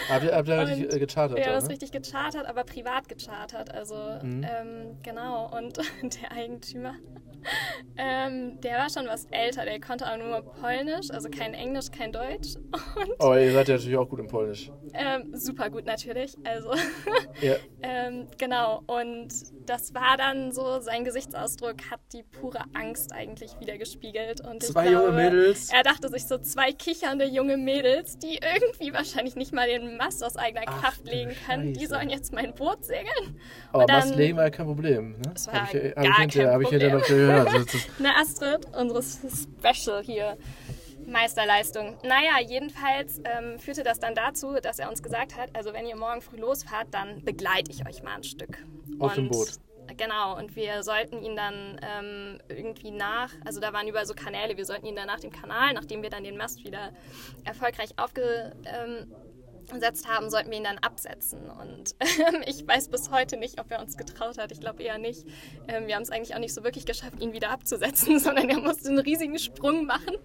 Habt 0.09 0.25
ihr, 0.25 0.35
habt 0.35 0.49
ihr 0.49 0.59
richtig 0.59 0.89
gechartert? 1.01 1.39
Ja, 1.39 1.53
das 1.53 1.65
ne? 1.65 1.71
richtig 1.71 1.93
gechartert, 1.93 2.47
aber 2.47 2.65
privat 2.65 3.09
gechartert. 3.09 3.73
Also, 3.75 3.97
mhm. 4.23 4.45
ähm, 4.45 4.99
genau, 5.03 5.57
und 5.57 5.79
der 6.03 6.33
Eigentümer 6.33 6.95
ähm, 7.97 8.61
der 8.61 8.79
war 8.79 8.91
schon 8.91 9.07
was 9.07 9.27
älter, 9.31 9.65
der 9.65 9.81
konnte 9.81 10.11
auch 10.11 10.17
nur 10.17 10.43
Polnisch, 10.43 11.11
also 11.11 11.29
kein 11.29 11.55
Englisch, 11.55 11.91
kein 11.91 12.13
Deutsch. 12.13 12.57
Und, 12.57 13.21
Aber 13.21 13.41
ihr 13.41 13.53
seid 13.53 13.69
ja 13.69 13.75
natürlich 13.75 13.97
auch 13.97 14.09
gut 14.09 14.21
im 14.21 14.29
Polnisch. 14.29 14.71
Ähm, 14.95 15.35
super 15.35 15.71
gut 15.71 15.87
natürlich, 15.87 16.37
also 16.45 16.75
ja. 17.41 17.55
ähm, 17.83 18.29
genau. 18.39 18.83
Und 18.87 19.33
das 19.67 19.95
war 19.95 20.17
dann 20.17 20.53
so, 20.53 20.81
sein 20.81 21.05
Gesichtsausdruck 21.05 21.91
hat 21.91 22.01
die 22.13 22.23
pure 22.23 22.65
Angst 22.75 23.13
eigentlich 23.13 23.59
wieder 23.61 23.79
gespiegelt. 23.79 24.41
Und 24.41 24.63
zwei 24.63 24.89
glaube, 24.89 25.07
junge 25.07 25.17
Mädels. 25.17 25.71
Er 25.73 25.83
dachte 25.83 26.09
sich 26.09 26.27
so, 26.27 26.39
zwei 26.39 26.73
kichernde 26.73 27.27
junge 27.27 27.57
Mädels, 27.57 28.19
die 28.19 28.39
irgendwie 28.43 28.93
wahrscheinlich 28.93 29.37
nicht 29.37 29.53
mal 29.53 29.67
den 29.67 29.97
Mast 29.97 30.25
aus 30.25 30.37
eigener 30.37 30.63
Ach, 30.67 30.81
Kraft 30.83 31.07
legen 31.07 31.33
können, 31.47 31.75
die 31.75 31.87
sollen 31.87 32.11
jetzt 32.11 32.33
mein 32.33 32.55
Boot 32.55 32.85
segeln. 32.85 33.41
Aber 33.73 33.87
dann, 33.87 34.01
Mast 34.01 34.17
legen 34.17 34.37
war 34.37 34.45
ja 34.45 34.51
kein 34.51 34.67
Problem, 34.67 35.13
ne? 35.13 35.31
Das 35.33 35.47
war 35.47 35.55
hab 35.55 35.75
ich, 35.75 35.91
hab 35.91 35.95
gar 35.95 36.05
ich 36.05 36.17
hinter, 36.17 36.51
kein 36.51 36.63
Problem. 36.63 36.87
ich 36.87 36.93
noch 36.93 37.07
gehört. 37.07 37.32
Ja, 37.37 37.45
das, 37.45 37.67
das 37.67 37.87
Na, 37.99 38.21
Astrid, 38.21 38.67
unsere 38.77 39.03
Special 39.03 40.03
hier. 40.03 40.37
Meisterleistung. 41.07 41.99
Naja, 42.05 42.41
jedenfalls 42.47 43.21
ähm, 43.25 43.59
führte 43.59 43.83
das 43.83 43.99
dann 43.99 44.15
dazu, 44.15 44.55
dass 44.63 44.79
er 44.79 44.89
uns 44.89 45.03
gesagt 45.03 45.37
hat, 45.37 45.51
also 45.55 45.73
wenn 45.73 45.85
ihr 45.85 45.97
morgen 45.97 46.21
früh 46.21 46.37
losfahrt, 46.37 46.89
dann 46.93 47.25
begleite 47.25 47.73
ich 47.73 47.87
euch 47.87 48.05
mal 48.05 48.15
ein 48.15 48.23
Stück. 48.23 48.59
Auf 49.01 49.15
dem 49.15 49.29
Boot. 49.29 49.49
Genau, 49.97 50.39
und 50.39 50.55
wir 50.57 50.83
sollten 50.83 51.23
ihn 51.23 51.37
dann 51.37 51.79
ähm, 51.83 52.39
irgendwie 52.49 52.93
nach, 52.93 53.31
also 53.45 53.61
da 53.61 53.73
waren 53.73 53.89
überall 53.89 54.07
so 54.07 54.15
Kanäle, 54.15 54.57
wir 54.57 54.65
sollten 54.65 54.87
ihn 54.87 54.97
dann 54.97 55.07
nach 55.07 55.21
dem 55.21 55.33
Kanal, 55.33 55.75
nachdem 55.75 56.03
wir 56.03 56.11
dann 56.11 56.25
den 56.25 56.37
Mast 56.37 56.65
wieder 56.65 56.93
erfolgreich 57.45 57.99
aufge, 57.99 58.55
ähm, 58.65 59.13
gesetzt 59.75 60.09
haben, 60.09 60.31
sollten 60.31 60.51
wir 60.51 60.59
ihn 60.59 60.65
dann 60.65 60.79
absetzen. 60.79 61.41
Und 61.51 61.95
ähm, 62.01 62.43
ich 62.47 62.67
weiß 62.67 62.89
bis 62.89 63.11
heute 63.11 63.37
nicht, 63.37 63.61
ob 63.61 63.71
er 63.71 63.81
uns 63.81 63.97
getraut 63.97 64.39
hat. 64.39 64.53
Ich 64.53 64.61
glaube 64.61 64.83
eher 64.83 64.99
nicht. 64.99 65.27
Ähm, 65.69 65.87
wir 65.87 65.95
haben 65.95 66.03
es 66.03 66.11
eigentlich 66.11 66.35
auch 66.35 66.41
nicht 66.41 66.55
so 66.55 66.65
wirklich 66.65 66.87
geschafft, 66.87 67.21
ihn 67.21 67.33
wieder 67.33 67.51
abzusetzen, 67.51 68.19
sondern 68.21 68.49
er 68.49 68.59
musste 68.59 68.89
einen 68.89 68.99
riesigen 68.99 69.39
Sprung 69.39 69.87
machen 69.87 70.17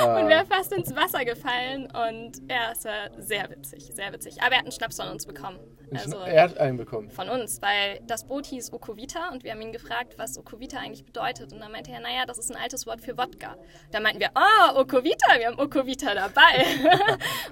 ah. 0.00 0.18
und 0.18 0.28
wäre 0.28 0.46
fast 0.46 0.72
ins 0.72 0.94
Wasser 0.94 1.24
gefallen. 1.24 1.84
Und 1.86 2.42
ja, 2.50 2.72
es 2.72 2.84
war 2.84 3.10
sehr 3.18 3.50
witzig, 3.50 3.90
sehr 3.94 4.12
witzig. 4.12 4.42
Aber 4.42 4.52
er 4.52 4.58
hat 4.58 4.64
einen 4.64 4.72
Schnaps 4.72 4.96
von 4.96 5.08
uns 5.08 5.26
bekommen. 5.26 5.58
Also, 5.96 6.18
er 6.18 6.42
hat 6.42 6.58
einen 6.58 6.76
bekommen. 6.76 7.10
Von 7.10 7.28
uns, 7.28 7.60
weil 7.62 8.00
das 8.06 8.24
Boot 8.24 8.46
hieß 8.46 8.72
Okovita 8.72 9.30
und 9.32 9.44
wir 9.44 9.52
haben 9.52 9.60
ihn 9.60 9.72
gefragt, 9.72 10.14
was 10.16 10.38
Okovita 10.38 10.78
eigentlich 10.78 11.04
bedeutet. 11.04 11.52
Und 11.52 11.60
dann 11.60 11.72
meinte 11.72 11.90
er, 11.90 12.00
naja, 12.00 12.24
das 12.26 12.38
ist 12.38 12.50
ein 12.50 12.60
altes 12.60 12.86
Wort 12.86 13.00
für 13.00 13.16
Wodka. 13.16 13.56
Da 13.90 14.00
meinten 14.00 14.20
wir, 14.20 14.30
oh, 14.34 14.80
Okovita, 14.80 15.38
wir 15.38 15.46
haben 15.46 15.58
Okovita 15.58 16.14
dabei. 16.14 16.64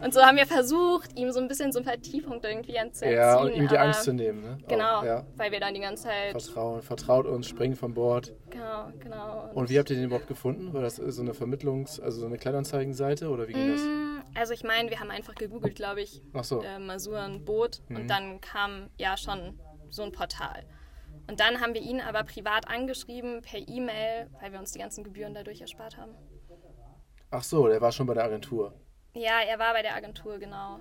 und 0.04 0.12
so 0.14 0.22
haben 0.22 0.36
wir 0.36 0.46
versucht, 0.46 1.18
ihm 1.18 1.30
so 1.32 1.40
ein 1.40 1.48
bisschen 1.48 1.72
Sympathiepunkt 1.72 2.44
irgendwie 2.44 2.76
entziehen. 2.76 3.12
Ja, 3.12 3.40
und 3.40 3.54
ihm 3.54 3.68
die 3.68 3.78
Angst 3.78 4.04
zu 4.04 4.12
nehmen. 4.12 4.42
Ne? 4.42 4.58
Genau, 4.68 4.98
Auch, 4.98 5.04
ja. 5.04 5.26
weil 5.36 5.52
wir 5.52 5.60
dann 5.60 5.74
die 5.74 5.80
ganze 5.80 6.04
Zeit... 6.04 6.32
Vertrauen, 6.32 6.82
vertraut 6.82 7.26
uns, 7.26 7.48
springen 7.48 7.76
von 7.76 7.94
Bord. 7.94 8.32
Genau, 8.50 8.90
genau. 8.98 9.48
Und, 9.50 9.56
und 9.56 9.70
wie 9.70 9.78
habt 9.78 9.90
ihr 9.90 9.96
den 9.96 10.06
überhaupt 10.06 10.28
gefunden? 10.28 10.72
War 10.72 10.82
das 10.82 10.96
so 10.96 11.22
eine 11.22 11.32
Vermittlungs-, 11.32 12.00
also 12.00 12.20
so 12.20 12.26
eine 12.26 12.38
Kleinanzeigenseite 12.38 13.28
oder 13.28 13.48
wie 13.48 13.52
ging 13.52 13.68
mm, 13.68 13.72
das? 13.72 13.80
Also 14.34 14.54
ich 14.54 14.64
meine, 14.64 14.90
wir 14.90 15.00
haben 15.00 15.10
einfach 15.10 15.34
gegoogelt, 15.34 15.74
glaube 15.74 16.02
ich. 16.02 16.22
Ach 16.32 16.44
so. 16.44 16.62
Äh, 16.62 16.78
Masuren 16.78 17.44
Boot 17.44 17.82
mhm. 17.88 17.96
und 17.96 18.08
dann 18.08 18.40
kam 18.40 18.90
ja 18.98 19.16
schon 19.16 19.58
so 19.90 20.02
ein 20.02 20.12
Portal. 20.12 20.64
Und 21.28 21.40
dann 21.40 21.60
haben 21.60 21.74
wir 21.74 21.82
ihn 21.82 22.00
aber 22.00 22.24
privat 22.24 22.68
angeschrieben 22.68 23.42
per 23.42 23.60
E-Mail, 23.60 24.28
weil 24.40 24.52
wir 24.52 24.58
uns 24.58 24.72
die 24.72 24.78
ganzen 24.78 25.04
Gebühren 25.04 25.34
dadurch 25.34 25.60
erspart 25.60 25.96
haben. 25.96 26.12
Ach 27.30 27.42
so, 27.42 27.68
der 27.68 27.80
war 27.80 27.92
schon 27.92 28.06
bei 28.06 28.14
der 28.14 28.24
Agentur. 28.24 28.74
Ja, 29.14 29.40
er 29.46 29.58
war 29.58 29.72
bei 29.72 29.82
der 29.82 29.94
Agentur, 29.94 30.38
genau. 30.38 30.80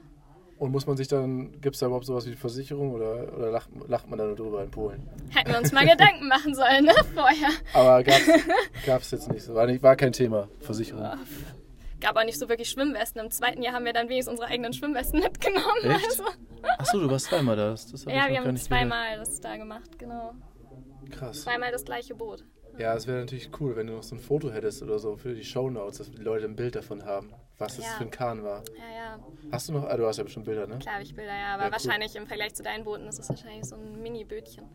Und 0.58 0.72
muss 0.72 0.86
man 0.86 0.96
sich 0.96 1.08
dann, 1.08 1.60
gibt 1.60 1.76
es 1.76 1.80
da 1.80 1.88
überhaupt 1.88 2.06
sowas 2.06 2.28
wie 2.28 2.36
Versicherung 2.36 2.92
oder, 2.94 3.36
oder 3.36 3.50
lacht, 3.50 3.70
lacht 3.88 4.10
man 4.10 4.20
da 4.20 4.26
nur 4.26 4.36
drüber 4.36 4.64
in 4.64 4.70
Polen? 4.70 5.10
Hätten 5.30 5.52
wir 5.52 5.58
uns 5.58 5.72
mal 5.72 5.88
Gedanken 5.88 6.28
machen 6.28 6.54
sollen, 6.54 6.86
ne, 6.86 6.94
vorher. 7.16 7.50
Aber 7.74 8.04
gab 8.04 9.02
es 9.02 9.12
jetzt 9.12 9.32
nicht 9.32 9.44
so, 9.44 9.56
war, 9.56 9.66
nicht, 9.66 9.82
war 9.82 9.96
kein 9.96 10.14
Thema, 10.14 10.50
Versicherung. 10.60 11.18
Ja, 12.02 12.10
gab 12.10 12.18
auch 12.18 12.26
nicht 12.26 12.40
so 12.40 12.50
wirklich 12.50 12.70
Schwimmwesten. 12.70 13.22
Im 13.22 13.32
zweiten 13.32 13.62
Jahr 13.62 13.74
haben 13.74 13.86
wir 13.86 13.94
dann 13.94 14.10
wenigstens 14.10 14.34
unsere 14.34 14.50
eigenen 14.50 14.74
Schwimmwesten 14.74 15.20
mitgenommen. 15.20 15.84
Echt? 15.84 16.06
Also. 16.06 16.24
Achso, 16.78 17.00
du 17.00 17.10
warst 17.10 17.26
zweimal 17.26 17.56
da. 17.56 17.72
Das, 17.72 17.92
das 17.92 18.06
ja, 18.06 18.28
wir 18.30 18.40
haben 18.40 18.58
zweimal 18.58 19.12
gehört. 19.12 19.28
das 19.28 19.42
da 19.42 19.58
gemacht, 19.58 19.98
genau. 19.98 20.34
Krass. 21.10 21.42
Zweimal 21.42 21.72
das 21.72 21.86
gleiche 21.86 22.16
Boot. 22.16 22.44
Ja, 22.78 22.96
es 22.96 23.06
wäre 23.06 23.20
natürlich 23.20 23.50
cool, 23.60 23.76
wenn 23.76 23.88
du 23.88 23.94
noch 23.94 24.04
so 24.04 24.16
ein 24.16 24.20
Foto 24.20 24.52
hättest 24.52 24.82
oder 24.82 24.98
so 24.98 25.18
für 25.18 25.34
die 25.34 25.44
Shownotes, 25.44 25.98
dass 25.98 26.12
die 26.12 26.22
Leute 26.22 26.46
ein 26.46 26.56
Bild 26.56 26.76
davon 26.76 27.06
haben, 27.06 27.34
was 27.58 27.78
das 27.78 27.86
für 27.86 28.04
ein 28.06 28.12
Kahn 28.12 28.44
war. 28.44 28.64
Ja, 28.78 28.96
ja. 28.96 29.20
Hast 29.52 29.70
du 29.70 29.74
noch, 29.74 29.84
ah, 29.84 29.98
du 29.98 30.08
hast 30.08 30.18
ja 30.18 30.24
bestimmt 30.24 30.46
Bilder, 30.46 30.68
ne? 30.68 30.80
Klar 30.80 30.96
habe 30.96 31.04
ich 31.04 31.14
Bilder, 31.14 31.36
ja, 31.36 31.54
aber 31.54 31.66
ja, 31.66 31.72
wahrscheinlich 31.72 32.16
cool. 32.16 32.22
im 32.22 32.28
Vergleich 32.28 32.56
zu 32.56 32.64
deinen 32.64 32.86
Booten 32.86 33.08
ist 33.08 33.20
es 33.20 33.30
wahrscheinlich 33.30 33.66
so 33.66 33.76
ein 33.76 34.02
Mini-Bötchen. 34.02 34.66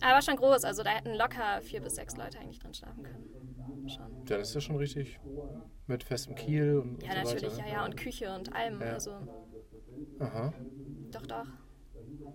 Aber 0.00 0.22
schon 0.22 0.36
groß, 0.36 0.64
also 0.64 0.82
da 0.82 0.90
hätten 0.90 1.14
locker 1.14 1.60
vier 1.62 1.80
bis 1.80 1.96
sechs 1.96 2.16
Leute 2.16 2.38
eigentlich 2.38 2.60
drin 2.60 2.72
schlafen 2.72 3.02
können. 3.02 3.49
Schon. 3.90 4.26
Ja, 4.28 4.38
das 4.38 4.48
ist 4.48 4.54
ja 4.54 4.60
schon 4.60 4.76
richtig 4.76 5.20
mit 5.86 6.02
festem 6.02 6.34
Kiel 6.34 6.78
und 6.78 7.02
Ja, 7.02 7.12
so 7.12 7.34
natürlich, 7.34 7.52
weiter, 7.52 7.62
ne? 7.62 7.68
ja, 7.68 7.74
ja, 7.74 7.84
und 7.84 7.96
Küche 7.96 8.34
und 8.34 8.54
allem, 8.54 8.80
ja. 8.80 8.92
also. 8.92 9.12
Aha. 10.18 10.52
Doch, 11.10 11.26
doch. 11.26 11.46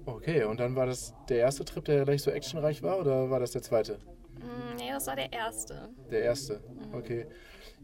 Okay, 0.05 0.43
und 0.43 0.59
dann 0.59 0.75
war 0.75 0.85
das 0.85 1.13
der 1.29 1.39
erste 1.39 1.65
Trip, 1.65 1.83
der 1.85 2.05
gleich 2.05 2.21
so 2.21 2.31
actionreich 2.31 2.83
war, 2.83 2.99
oder 2.99 3.29
war 3.29 3.39
das 3.39 3.51
der 3.51 3.61
zweite? 3.61 3.99
Mm, 4.39 4.75
nee, 4.77 4.91
das 4.91 5.07
war 5.07 5.15
der 5.15 5.31
erste. 5.31 5.89
Der 6.11 6.21
erste, 6.21 6.61
mhm. 6.67 6.93
okay. 6.93 7.27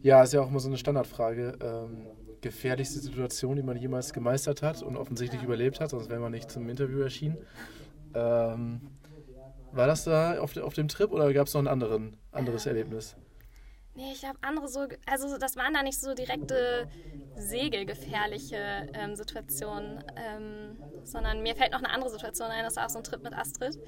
Ja, 0.02 0.22
ist 0.22 0.32
ja 0.32 0.42
auch 0.42 0.48
immer 0.48 0.60
so 0.60 0.68
eine 0.68 0.76
Standardfrage. 0.76 1.58
Ähm, 1.60 2.06
gefährlichste 2.42 2.98
Situation, 2.98 3.56
die 3.56 3.62
man 3.62 3.76
jemals 3.76 4.12
gemeistert 4.12 4.62
hat 4.62 4.82
und 4.82 4.96
offensichtlich 4.96 5.40
ja. 5.40 5.46
überlebt 5.46 5.80
hat, 5.80 5.90
sonst 5.90 6.10
wäre 6.10 6.20
man 6.20 6.32
nicht 6.32 6.50
zum 6.50 6.68
Interview 6.68 7.00
erschienen. 7.00 7.38
Ähm, 8.14 8.80
war 9.70 9.86
das 9.86 10.04
da 10.04 10.38
auf, 10.40 10.56
auf 10.56 10.74
dem 10.74 10.88
Trip 10.88 11.10
oder 11.12 11.32
gab 11.32 11.46
es 11.46 11.54
noch 11.54 11.62
ein 11.62 11.68
anderen, 11.68 12.16
anderes 12.30 12.66
ähm, 12.66 12.76
Erlebnis? 12.76 13.16
Nee, 13.94 14.12
ich 14.12 14.20
glaube, 14.20 14.38
andere 14.40 14.68
so, 14.68 14.86
also 15.04 15.36
das 15.36 15.56
waren 15.56 15.74
da 15.74 15.82
nicht 15.82 16.00
so 16.00 16.14
direkte 16.14 16.88
segelgefährliche 17.36 18.88
ähm, 18.94 19.16
Situationen, 19.16 20.02
ähm, 20.16 20.78
sondern 21.04 21.42
mir 21.42 21.54
fällt 21.54 21.72
noch 21.72 21.80
eine 21.80 21.90
andere 21.90 22.10
Situation 22.10 22.48
ein, 22.50 22.64
das 22.64 22.76
war 22.76 22.86
auch 22.86 22.90
so 22.90 22.98
ein 22.98 23.04
Trip 23.04 23.22
mit 23.22 23.34
Astrid, 23.34 23.78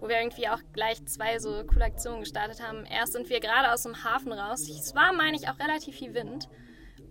wo 0.00 0.08
wir 0.08 0.18
irgendwie 0.18 0.48
auch 0.48 0.60
gleich 0.74 1.04
zwei 1.06 1.38
so 1.38 1.64
coole 1.64 1.86
Aktionen 1.86 2.20
gestartet 2.20 2.62
haben. 2.62 2.84
Erst 2.84 3.14
sind 3.14 3.30
wir 3.30 3.40
gerade 3.40 3.72
aus 3.72 3.84
dem 3.84 4.04
Hafen 4.04 4.32
raus, 4.32 4.68
es 4.68 4.94
war, 4.94 5.14
meine 5.14 5.36
ich, 5.36 5.48
auch 5.48 5.58
relativ 5.58 5.96
viel 5.96 6.12
Wind 6.12 6.48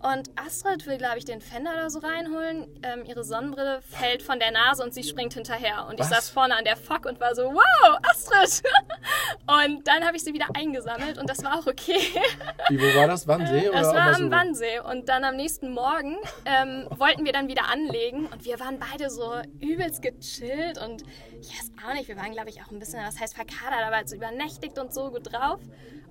und 0.04 0.30
Astrid 0.36 0.86
will, 0.86 0.98
glaube 0.98 1.18
ich, 1.18 1.26
den 1.26 1.40
Fender 1.40 1.72
oder 1.72 1.90
so 1.90 2.00
reinholen. 2.00 2.68
Ähm, 2.84 3.06
ihre 3.06 3.24
Sonnenbrille 3.24 3.82
fällt 3.82 4.22
von 4.22 4.38
der 4.38 4.52
Nase 4.52 4.84
und 4.84 4.94
sie 4.94 5.04
springt 5.04 5.34
hinterher. 5.34 5.88
Und 5.90 5.98
Was? 5.98 6.10
ich 6.10 6.16
saß 6.16 6.30
vorne 6.30 6.58
an 6.58 6.66
der 6.66 6.76
Fock 6.76 7.06
und 7.06 7.22
war 7.22 7.34
so, 7.36 7.44
wow, 7.44 8.00
Astrid! 8.04 8.64
und 9.48 9.88
dann 9.88 10.06
habe 10.06 10.18
ich 10.18 10.24
sie 10.24 10.34
wieder 10.34 10.48
eingesammelt 10.54 11.18
und 11.18 11.30
das 11.30 11.42
war 11.44 11.58
auch 11.58 11.68
okay. 11.68 12.00
Wie, 12.70 12.80
wo 12.80 13.00
war 13.00 13.08
das? 13.08 13.28
Wannsee? 13.28 13.70
Oder 13.70 13.80
das 13.80 13.94
war 13.94 14.08
am 14.08 14.24
so? 14.24 14.32
Wannsee. 14.32 14.80
Und 14.80 15.08
dann 15.08 15.24
am 15.24 15.38
nächsten 15.38 15.72
Morgen 15.72 16.18
ähm, 16.46 16.86
wollten 16.90 17.24
wir 17.24 17.32
dann 17.32 17.48
wieder 17.48 17.70
anlegen 17.70 18.26
und 18.28 18.44
wir 18.44 18.60
waren 18.60 18.80
beide 18.80 19.10
so 19.10 19.34
übelst 19.62 20.02
gechillt 20.02 20.80
und 20.80 21.04
ich 21.40 21.50
weiß 21.50 21.72
auch 21.88 21.94
nicht, 21.94 22.10
wir 22.10 22.18
waren, 22.18 22.32
glaube 22.34 22.50
ich, 22.50 22.62
auch 22.62 22.72
ein 22.72 22.80
bisschen, 22.80 23.00
was 23.06 23.20
heißt 23.20 23.36
verkadert, 23.36 23.86
aber 23.86 24.06
so 24.06 24.16
übernächtigt 24.16 24.78
und 24.80 24.94
so 24.94 25.12
gut 25.12 25.32
drauf. 25.32 25.60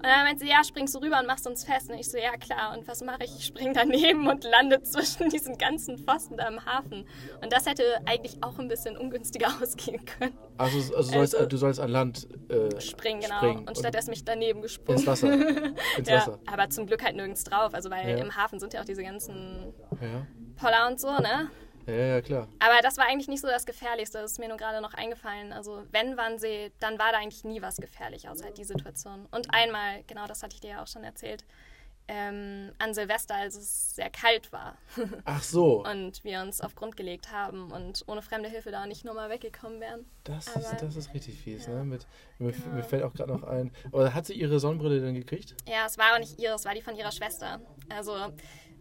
Und 0.02 0.08
dann 0.08 0.24
meinte 0.24 0.44
sie, 0.44 0.50
ja, 0.50 0.64
springst 0.64 0.96
du 0.96 0.98
rüber 0.98 1.20
und 1.20 1.28
machst 1.28 1.46
uns 1.46 1.62
fest. 1.62 1.88
Und 1.88 1.96
ich 1.96 2.10
so, 2.10 2.18
ja, 2.18 2.32
klar. 2.32 2.76
Und 2.76 2.88
was 2.88 3.04
mache 3.04 3.22
ich? 3.22 3.36
Ich 3.36 3.46
spring 3.46 3.72
daneben 3.72 4.26
und 4.26 4.42
lande 4.42 4.82
zwischen 4.82 5.28
diesen 5.30 5.56
ganzen 5.58 5.96
Pfosten 5.96 6.38
da 6.38 6.48
im 6.48 6.64
Hafen. 6.66 7.06
Und 7.40 7.52
das 7.52 7.66
hätte 7.66 7.84
eigentlich 8.04 8.42
auch 8.42 8.58
ein 8.58 8.66
bisschen 8.66 8.96
ungünstiger 8.96 9.46
ausgehen 9.62 10.04
können. 10.04 10.36
Also, 10.58 10.78
also, 10.78 10.96
also 10.96 11.12
sollst, 11.12 11.52
du 11.52 11.56
sollst 11.56 11.78
an 11.78 11.90
Land 11.90 12.26
äh, 12.50 12.80
springen, 12.80 13.20
genau. 13.20 13.38
Springen 13.38 13.68
und 13.68 13.78
stattdessen 13.78 14.10
mich 14.10 14.24
daneben 14.24 14.60
gesprungen. 14.60 14.98
Ins 14.98 15.06
Wasser. 15.06 15.32
Ins 15.96 16.08
ja, 16.08 16.16
Wasser. 16.16 16.40
Aber 16.46 16.68
zum 16.68 16.86
Glück 16.86 17.04
halt 17.04 17.14
nirgends 17.14 17.44
drauf. 17.44 17.72
Also, 17.72 17.88
weil 17.88 18.10
ja. 18.10 18.16
im 18.16 18.34
Hafen 18.34 18.58
sind 18.58 18.74
ja 18.74 18.80
auch 18.80 18.84
diese 18.84 19.04
ganzen 19.04 19.72
ja. 20.00 20.26
Poller 20.56 20.88
und 20.88 20.98
so, 20.98 21.12
ne? 21.12 21.48
Ja, 21.86 21.94
ja, 21.94 22.20
klar. 22.20 22.48
Aber 22.58 22.80
das 22.82 22.96
war 22.96 23.06
eigentlich 23.06 23.28
nicht 23.28 23.40
so 23.40 23.48
das 23.48 23.66
Gefährlichste. 23.66 24.18
Das 24.18 24.32
ist 24.32 24.38
mir 24.38 24.48
nur 24.48 24.56
gerade 24.56 24.80
noch 24.80 24.94
eingefallen. 24.94 25.52
Also, 25.52 25.82
wenn 25.90 26.16
Wannsee, 26.16 26.72
dann 26.80 26.98
war 26.98 27.12
da 27.12 27.18
eigentlich 27.18 27.44
nie 27.44 27.62
was 27.62 27.76
gefährlich, 27.76 28.28
außer 28.28 28.44
halt 28.44 28.58
die 28.58 28.64
Situation. 28.64 29.26
Und 29.30 29.52
einmal, 29.54 30.02
genau 30.06 30.26
das 30.26 30.42
hatte 30.42 30.54
ich 30.54 30.60
dir 30.60 30.70
ja 30.70 30.82
auch 30.82 30.86
schon 30.86 31.04
erzählt, 31.04 31.44
ähm, 32.08 32.72
an 32.78 32.94
Silvester, 32.94 33.34
als 33.34 33.56
es 33.56 33.94
sehr 33.94 34.10
kalt 34.10 34.52
war. 34.52 34.76
Ach 35.24 35.42
so. 35.42 35.84
und 35.84 36.22
wir 36.24 36.40
uns 36.40 36.60
auf 36.60 36.74
Grund 36.74 36.96
gelegt 36.96 37.30
haben 37.30 37.70
und 37.70 38.04
ohne 38.06 38.22
fremde 38.22 38.48
Hilfe 38.48 38.70
da 38.70 38.86
nicht 38.86 39.04
nochmal 39.04 39.30
weggekommen 39.30 39.80
wären. 39.80 40.04
Das, 40.24 40.48
ist, 40.48 40.82
das 40.82 40.96
ist 40.96 41.14
richtig 41.14 41.38
fies, 41.38 41.66
ja. 41.66 41.74
ne? 41.74 41.84
Mit, 41.84 42.06
mir, 42.38 42.52
genau. 42.52 42.74
mir, 42.74 42.82
fällt 42.82 43.04
auch 43.04 43.12
gerade 43.12 43.32
noch 43.32 43.44
ein. 43.44 43.72
Aber 43.92 44.12
hat 44.12 44.26
sie 44.26 44.34
ihre 44.34 44.58
Sonnenbrille 44.58 45.00
denn 45.00 45.14
gekriegt? 45.14 45.54
Ja, 45.68 45.86
es 45.86 45.96
war 45.96 46.06
aber 46.10 46.18
nicht 46.18 46.38
ihre, 46.38 46.54
es 46.54 46.64
war 46.64 46.74
die 46.74 46.82
von 46.82 46.96
ihrer 46.96 47.12
Schwester. 47.12 47.60
Also 47.88 48.14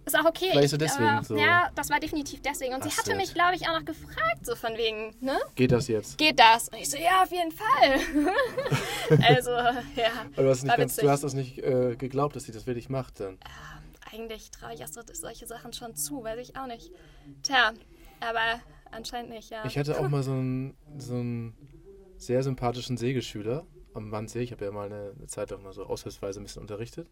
ist 0.05 0.17
auch 0.17 0.25
okay. 0.25 0.49
Vielleicht 0.51 0.69
so 0.69 0.77
deswegen 0.77 1.09
aber, 1.09 1.23
so. 1.23 1.35
Ja, 1.35 1.69
das 1.75 1.89
war 1.89 1.99
definitiv 1.99 2.41
deswegen. 2.41 2.73
Und 2.73 2.83
Ach, 2.83 2.89
sie 2.89 2.97
hatte 2.97 3.15
mich, 3.15 3.33
glaube 3.33 3.55
ich, 3.55 3.67
auch 3.67 3.77
noch 3.77 3.85
gefragt, 3.85 4.45
so 4.45 4.55
von 4.55 4.75
wegen, 4.77 5.15
ne? 5.21 5.37
Geht 5.55 5.71
das 5.71 5.87
jetzt? 5.87 6.17
Geht 6.17 6.39
das? 6.39 6.69
Und 6.69 6.79
ich 6.79 6.89
so, 6.89 6.97
ja, 6.97 7.23
auf 7.23 7.31
jeden 7.31 7.51
Fall. 7.51 7.99
also, 9.27 9.51
ja. 9.51 10.25
Aber 10.33 10.43
du 10.43 10.49
hast, 10.49 10.63
nicht 10.63 10.77
ganz, 10.77 10.95
du 10.95 11.09
hast 11.09 11.23
das 11.23 11.33
nicht 11.33 11.59
äh, 11.59 11.95
geglaubt, 11.95 12.35
dass 12.35 12.45
sie 12.45 12.51
das 12.51 12.65
wirklich 12.65 12.89
macht 12.89 13.19
dann. 13.19 13.37
Ja, 13.43 14.13
eigentlich 14.13 14.51
traue 14.51 14.73
ich 14.73 14.83
Astrid 14.83 15.15
solche 15.15 15.45
Sachen 15.45 15.73
schon 15.73 15.95
zu, 15.95 16.23
weiß 16.23 16.39
ich 16.39 16.55
auch 16.57 16.67
nicht. 16.67 16.91
Tja, 17.43 17.73
aber 18.19 18.61
anscheinend 18.91 19.31
nicht, 19.31 19.51
ja. 19.51 19.63
Ich 19.65 19.77
hatte 19.77 19.99
auch 19.99 20.07
mal 20.09 20.23
so 20.23 20.31
einen, 20.31 20.75
so 20.97 21.15
einen 21.15 21.55
sehr 22.17 22.43
sympathischen 22.43 22.97
Segelschüler 22.97 23.65
am 23.93 24.11
Wannsee. 24.11 24.41
Ich 24.41 24.51
habe 24.51 24.65
ja 24.65 24.71
mal 24.71 24.85
eine, 24.85 25.13
eine 25.17 25.27
Zeit 25.27 25.51
lang 25.51 25.63
mal 25.63 25.73
so 25.73 25.85
aushilfsweise 25.85 26.39
ein 26.39 26.43
bisschen 26.43 26.61
unterrichtet. 26.61 27.07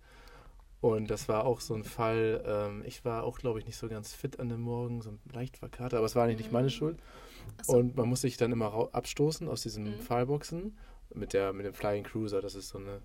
Und 0.82 1.10
das 1.10 1.28
war 1.28 1.46
auch 1.46 1.60
so 1.60 1.74
ein 1.74 1.84
Fall, 1.84 2.42
ähm, 2.46 2.84
ich 2.86 3.04
war 3.04 3.24
auch, 3.24 3.40
glaube 3.40 3.60
ich, 3.60 3.66
nicht 3.66 3.76
so 3.76 3.90
ganz 3.90 4.14
fit 4.14 4.40
an 4.40 4.48
dem 4.50 4.62
Morgen, 4.62 5.02
so 5.02 5.12
leicht 5.34 5.58
verkatert, 5.58 5.96
aber 5.96 6.06
es 6.06 6.16
war 6.16 6.24
eigentlich 6.24 6.38
nicht 6.38 6.52
meine 6.52 6.68
mhm. 6.68 6.72
Schuld. 6.72 7.00
So. 7.64 7.74
Und 7.74 7.98
man 7.98 8.08
musste 8.08 8.28
sich 8.28 8.38
dann 8.38 8.52
immer 8.52 8.90
abstoßen 8.94 9.48
aus 9.50 9.64
diesen 9.64 9.86
mhm. 9.86 10.00
Pfahlboxen 10.00 10.78
mit, 11.14 11.34
der, 11.34 11.52
mit 11.52 11.66
dem 11.66 11.74
Flying 11.74 12.04
Cruiser, 12.04 12.42
das 12.42 12.56
ist 12.56 12.70
so 12.70 12.78
eine 12.78 13.02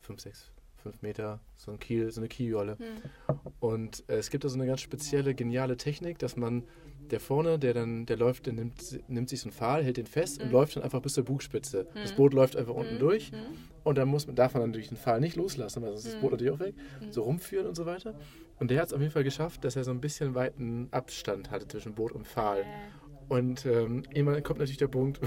5, 0.00 0.20
6, 0.20 0.50
5 0.82 1.02
Meter, 1.02 1.40
so 1.56 1.70
ein 1.70 1.78
Kiel, 1.78 2.10
so 2.10 2.20
eine 2.20 2.28
Kieljolle. 2.28 2.76
Mhm. 2.78 3.40
Und 3.60 4.04
äh, 4.08 4.16
es 4.16 4.30
gibt 4.30 4.44
da 4.44 4.48
so 4.48 4.56
eine 4.56 4.66
ganz 4.66 4.80
spezielle, 4.80 5.34
geniale 5.34 5.76
Technik, 5.76 6.18
dass 6.18 6.36
man 6.36 6.64
der 7.12 7.20
vorne, 7.20 7.58
der 7.58 7.74
dann, 7.74 8.06
der 8.06 8.16
läuft, 8.16 8.46
der 8.46 8.54
nimmt, 8.54 8.98
nimmt 9.06 9.28
sich 9.28 9.40
so 9.40 9.48
einen 9.48 9.52
Pfahl, 9.52 9.84
hält 9.84 9.98
den 9.98 10.06
fest 10.06 10.38
mhm. 10.38 10.46
und 10.46 10.52
läuft 10.52 10.76
dann 10.76 10.82
einfach 10.82 11.00
bis 11.00 11.12
zur 11.12 11.24
Bugspitze. 11.24 11.86
Mhm. 11.94 11.98
Das 12.00 12.12
Boot 12.12 12.32
läuft 12.32 12.56
einfach 12.56 12.74
unten 12.74 12.94
mhm. 12.94 13.00
durch 13.00 13.30
mhm. 13.30 13.36
und 13.84 13.98
dann 13.98 14.08
muss, 14.08 14.26
darf 14.26 14.54
man 14.54 14.64
natürlich 14.64 14.88
den 14.88 14.96
Pfahl 14.96 15.20
nicht 15.20 15.36
loslassen, 15.36 15.82
weil 15.82 15.90
sonst 15.90 16.06
ist 16.06 16.14
das 16.14 16.20
Boot 16.20 16.30
mhm. 16.30 16.36
natürlich 16.36 16.52
auch 16.54 16.60
weg. 16.60 16.74
So 17.10 17.22
rumführen 17.22 17.66
und 17.66 17.76
so 17.76 17.86
weiter. 17.86 18.14
Und 18.58 18.70
der 18.70 18.80
hat 18.80 18.88
es 18.88 18.94
auf 18.94 19.00
jeden 19.00 19.12
Fall 19.12 19.24
geschafft, 19.24 19.64
dass 19.64 19.76
er 19.76 19.84
so 19.84 19.90
ein 19.90 20.00
bisschen 20.00 20.34
weiten 20.34 20.88
Abstand 20.90 21.50
hatte 21.50 21.68
zwischen 21.68 21.94
Boot 21.94 22.12
und 22.12 22.26
Pfahl. 22.26 22.64
Und 23.28 23.66
ähm, 23.66 24.02
irgendwann 24.10 24.42
kommt 24.42 24.58
natürlich 24.58 24.78
der 24.78 24.88
Punkt, 24.88 25.20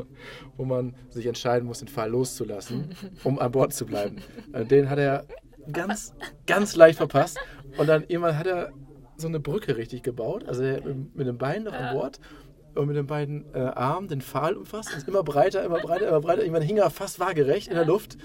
wo 0.56 0.64
man 0.64 0.94
sich 1.10 1.26
entscheiden 1.26 1.66
muss, 1.66 1.78
den 1.78 1.88
Pfahl 1.88 2.10
loszulassen, 2.10 2.94
um 3.24 3.38
an 3.38 3.52
Bord 3.52 3.72
zu 3.72 3.86
bleiben. 3.86 4.22
Äh, 4.52 4.64
den 4.66 4.88
hat 4.88 4.98
er 4.98 5.26
ganz, 5.72 6.14
ganz 6.46 6.76
leicht 6.76 6.98
verpasst. 6.98 7.38
Und 7.76 7.88
dann 7.88 8.04
irgendwann 8.04 8.38
hat 8.38 8.46
er 8.46 8.72
so 9.16 9.28
eine 9.28 9.40
Brücke 9.40 9.76
richtig 9.76 10.02
gebaut. 10.02 10.44
Also 10.46 10.62
mit 10.62 11.26
den 11.26 11.38
Beinen 11.38 11.64
noch 11.64 11.72
an 11.72 11.94
Bord 11.94 12.20
und 12.74 12.86
mit 12.86 12.96
den 12.96 13.06
beiden 13.06 13.46
äh, 13.54 13.58
Armen 13.58 14.08
den 14.08 14.20
Pfahl 14.20 14.54
umfasst. 14.54 14.94
Und 14.94 15.08
immer 15.08 15.22
breiter, 15.22 15.64
immer 15.64 15.80
breiter, 15.80 16.08
immer 16.08 16.20
breiter. 16.20 16.42
Irgendwann 16.42 16.62
hing 16.62 16.76
er 16.76 16.90
fast 16.90 17.18
waagerecht 17.18 17.68
in 17.68 17.74
der 17.74 17.84
Luft. 17.86 18.16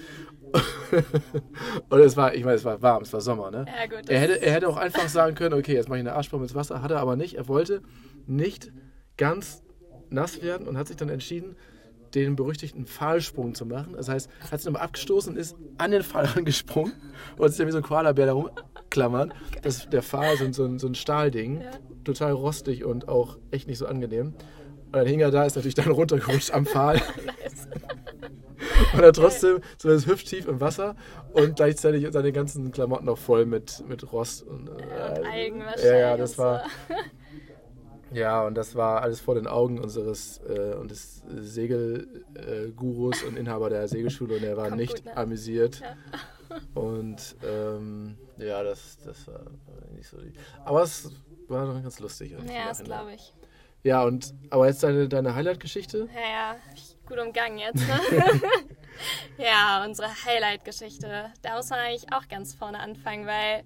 und 1.88 2.00
es 2.00 2.16
war, 2.16 2.34
ich 2.34 2.44
meine, 2.44 2.56
es 2.56 2.64
war 2.64 2.82
warm, 2.82 3.02
es 3.02 3.12
war 3.12 3.22
Sommer, 3.22 3.50
ne? 3.50 3.64
Ja, 3.66 3.86
gut, 3.86 4.10
er, 4.10 4.20
hätte, 4.20 4.42
er 4.42 4.52
hätte 4.52 4.68
auch 4.68 4.76
einfach 4.76 5.08
sagen 5.08 5.34
können, 5.34 5.54
okay, 5.54 5.74
jetzt 5.74 5.88
mache 5.88 5.98
ich 5.98 6.02
eine 6.02 6.12
Arschbombe 6.12 6.44
ins 6.44 6.54
Wasser. 6.54 6.82
Hat 6.82 6.90
er 6.90 7.00
aber 7.00 7.16
nicht. 7.16 7.36
Er 7.36 7.48
wollte 7.48 7.80
nicht 8.26 8.70
ganz 9.16 9.62
nass 10.10 10.42
werden 10.42 10.68
und 10.68 10.76
hat 10.76 10.88
sich 10.88 10.96
dann 10.96 11.08
entschieden, 11.08 11.56
den 12.14 12.36
berüchtigten 12.36 12.84
Pfahlsprung 12.84 13.54
zu 13.54 13.64
machen. 13.64 13.94
Das 13.94 14.08
heißt, 14.08 14.28
hat 14.50 14.60
sich 14.60 14.66
nochmal 14.66 14.82
abgestoßen, 14.82 15.36
ist 15.36 15.56
an 15.78 15.92
den 15.92 16.02
Pfahl 16.02 16.28
angesprungen 16.36 16.92
und 17.38 17.48
sich 17.48 17.58
dann 17.58 17.66
wie 17.66 17.72
so 17.72 17.78
ein 17.78 17.82
Koalabär 17.82 18.26
da 18.26 18.34
rumklammern. 18.92 19.34
Das, 19.62 19.88
der 19.88 20.02
Pfahl 20.02 20.34
ist 20.34 20.54
so 20.54 20.64
ein, 20.64 20.78
so 20.78 20.86
ein 20.86 20.94
Stahlding, 20.94 21.62
ja. 21.62 21.70
total 22.04 22.32
rostig 22.32 22.84
und 22.84 23.08
auch 23.08 23.38
echt 23.50 23.68
nicht 23.68 23.78
so 23.78 23.86
angenehm. 23.86 24.34
Und 24.86 24.96
dann 24.96 25.06
hing 25.06 25.20
er 25.20 25.30
da, 25.30 25.44
ist 25.44 25.56
natürlich 25.56 25.74
dann 25.74 25.90
runtergerutscht 25.90 26.52
am 26.52 26.66
Pfahl. 26.66 27.00
und 28.94 29.00
er 29.00 29.12
trotzdem 29.12 29.60
so 29.78 29.88
das 29.88 30.06
hüfttief 30.06 30.46
im 30.46 30.60
Wasser 30.60 30.96
und 31.32 31.56
gleichzeitig 31.56 32.06
seine 32.10 32.32
ganzen 32.32 32.72
Klamotten 32.72 33.06
noch 33.06 33.18
voll 33.18 33.46
mit, 33.46 33.82
mit 33.88 34.12
Rost. 34.12 34.42
Und, 34.42 34.68
äh, 34.68 34.72
ja, 34.72 35.08
und 35.08 35.26
Algen 35.26 35.60
wahrscheinlich. 35.60 35.84
Ja, 35.84 36.16
das 36.16 36.38
war. 36.38 36.62
Ja, 38.12 38.46
und 38.46 38.56
das 38.56 38.74
war 38.76 39.00
alles 39.00 39.20
vor 39.20 39.36
den 39.36 39.46
Augen 39.46 39.78
unseres 39.78 40.42
äh, 40.46 40.74
und 40.74 40.90
des 40.90 41.22
Segelgurus 41.34 43.22
äh, 43.22 43.26
und 43.26 43.38
Inhaber 43.38 43.70
der 43.70 43.88
Segelschule 43.88 44.36
und 44.36 44.42
er 44.42 44.58
war 44.58 44.68
Kommt 44.68 44.80
nicht 44.80 44.96
gut, 44.96 45.04
ne? 45.06 45.16
amüsiert. 45.16 45.80
Ja. 45.80 45.96
Und 46.74 47.36
ähm, 47.44 48.16
ja, 48.38 48.62
das, 48.62 48.98
das 49.04 49.26
war 49.26 49.40
nicht 49.94 50.08
so. 50.08 50.18
Aber 50.64 50.82
es 50.82 51.10
war 51.48 51.66
doch 51.66 51.82
ganz 51.82 51.98
lustig. 52.00 52.32
Ja, 52.46 52.68
das 52.68 52.82
glaube 52.82 53.14
ich. 53.14 53.32
Ja, 53.84 54.04
und 54.04 54.32
aber 54.50 54.68
jetzt 54.68 54.82
deine, 54.82 55.08
deine 55.08 55.34
Highlight-Geschichte? 55.34 56.08
Ja, 56.14 56.54
ja, 56.54 56.56
gut 57.06 57.18
umgangen 57.18 57.58
jetzt, 57.58 57.86
ne? 57.86 58.00
ja, 59.38 59.84
unsere 59.84 60.08
Highlight-Geschichte. 60.24 61.32
Da 61.42 61.56
muss 61.56 61.70
man 61.70 61.80
eigentlich 61.80 62.12
auch 62.12 62.28
ganz 62.28 62.54
vorne 62.54 62.78
anfangen, 62.78 63.26
weil 63.26 63.64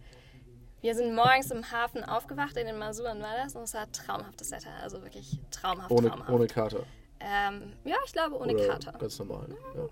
wir 0.80 0.94
sind 0.94 1.14
morgens 1.14 1.50
im 1.50 1.70
Hafen 1.70 2.04
aufgewacht, 2.04 2.56
in 2.56 2.66
den 2.66 2.78
Masuren 2.78 3.20
war 3.20 3.36
das, 3.42 3.54
und 3.56 3.64
es 3.64 3.74
war 3.74 3.90
traumhaftes 3.92 4.52
Wetter, 4.52 4.70
also 4.82 5.02
wirklich 5.02 5.38
traumhaft, 5.50 5.90
Ohne, 5.90 6.08
traumhaft. 6.08 6.30
ohne 6.30 6.46
Kater. 6.46 6.82
Ähm, 7.20 7.72
ja, 7.84 7.96
ich 8.04 8.12
glaube 8.12 8.38
ohne 8.38 8.54
Oder 8.54 8.68
Kater. 8.68 8.92
Ganz 8.92 9.18
normal. 9.18 9.48
Ja. 9.74 9.88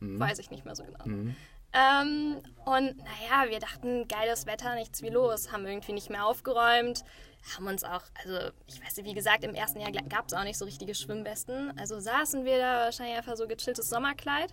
Weiß 0.00 0.38
ich 0.38 0.50
nicht 0.50 0.64
mehr 0.64 0.74
so 0.74 0.84
genau. 0.84 1.04
Mhm. 1.04 1.36
Ähm, 1.72 2.42
und 2.64 2.96
naja, 2.98 3.48
wir 3.48 3.60
dachten, 3.60 4.08
geiles 4.08 4.46
Wetter, 4.46 4.74
nichts 4.74 5.02
wie 5.02 5.08
los, 5.08 5.52
haben 5.52 5.66
irgendwie 5.66 5.92
nicht 5.92 6.10
mehr 6.10 6.26
aufgeräumt, 6.26 7.04
haben 7.54 7.66
uns 7.68 7.84
auch, 7.84 8.02
also 8.22 8.50
ich 8.66 8.84
weiß 8.84 8.96
nicht, 8.96 9.06
wie 9.06 9.14
gesagt, 9.14 9.44
im 9.44 9.54
ersten 9.54 9.80
Jahr 9.80 9.92
gab 9.92 10.26
es 10.26 10.34
auch 10.34 10.44
nicht 10.44 10.58
so 10.58 10.64
richtige 10.64 10.94
Schwimmwesten, 10.94 11.72
also 11.78 12.00
saßen 12.00 12.44
wir 12.44 12.58
da 12.58 12.84
wahrscheinlich 12.84 13.16
einfach 13.16 13.36
so 13.36 13.46
gechilltes 13.46 13.88
Sommerkleid 13.88 14.52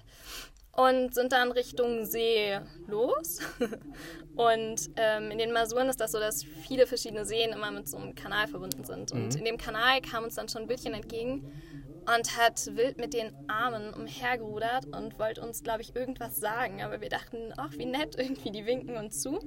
und 0.78 1.14
sind 1.16 1.32
dann 1.32 1.52
Richtung 1.52 2.06
See 2.06 2.60
los. 2.86 3.40
und 4.36 4.90
ähm, 4.96 5.32
in 5.32 5.40
den 5.40 5.52
Masuren 5.52 5.90
ist 5.90 6.00
das 6.00 6.12
so, 6.12 6.20
dass 6.20 6.44
viele 6.44 6.86
verschiedene 6.86 7.26
Seen 7.26 7.50
immer 7.50 7.72
mit 7.72 7.90
so 7.90 7.98
einem 7.98 8.14
Kanal 8.14 8.48
verbunden 8.48 8.86
sind. 8.86 9.12
Und 9.12 9.36
in 9.36 9.44
dem 9.44 9.58
Kanal 9.58 10.02
kam 10.02 10.24
uns 10.24 10.36
dann 10.36 10.48
schon 10.48 10.62
ein 10.62 10.68
Bildchen 10.68 10.94
entgegen 10.94 11.52
und 12.16 12.38
hat 12.38 12.76
wild 12.76 12.98
mit 12.98 13.14
den 13.14 13.32
Armen 13.50 13.94
umhergerudert 13.94 14.86
und 14.86 15.20
wollte 15.20 15.42
uns, 15.42 15.62
glaube 15.62 15.82
ich, 15.82 15.96
irgendwas 15.96 16.38
sagen. 16.38 16.82
Aber 16.82 17.02
wir 17.02 17.10
dachten, 17.10 17.54
ach, 17.58 17.72
wie 17.74 17.86
nett, 17.86 18.16
irgendwie, 18.18 18.52
die 18.52 18.66
winken 18.66 18.96
uns 18.96 19.22
zu. 19.22 19.40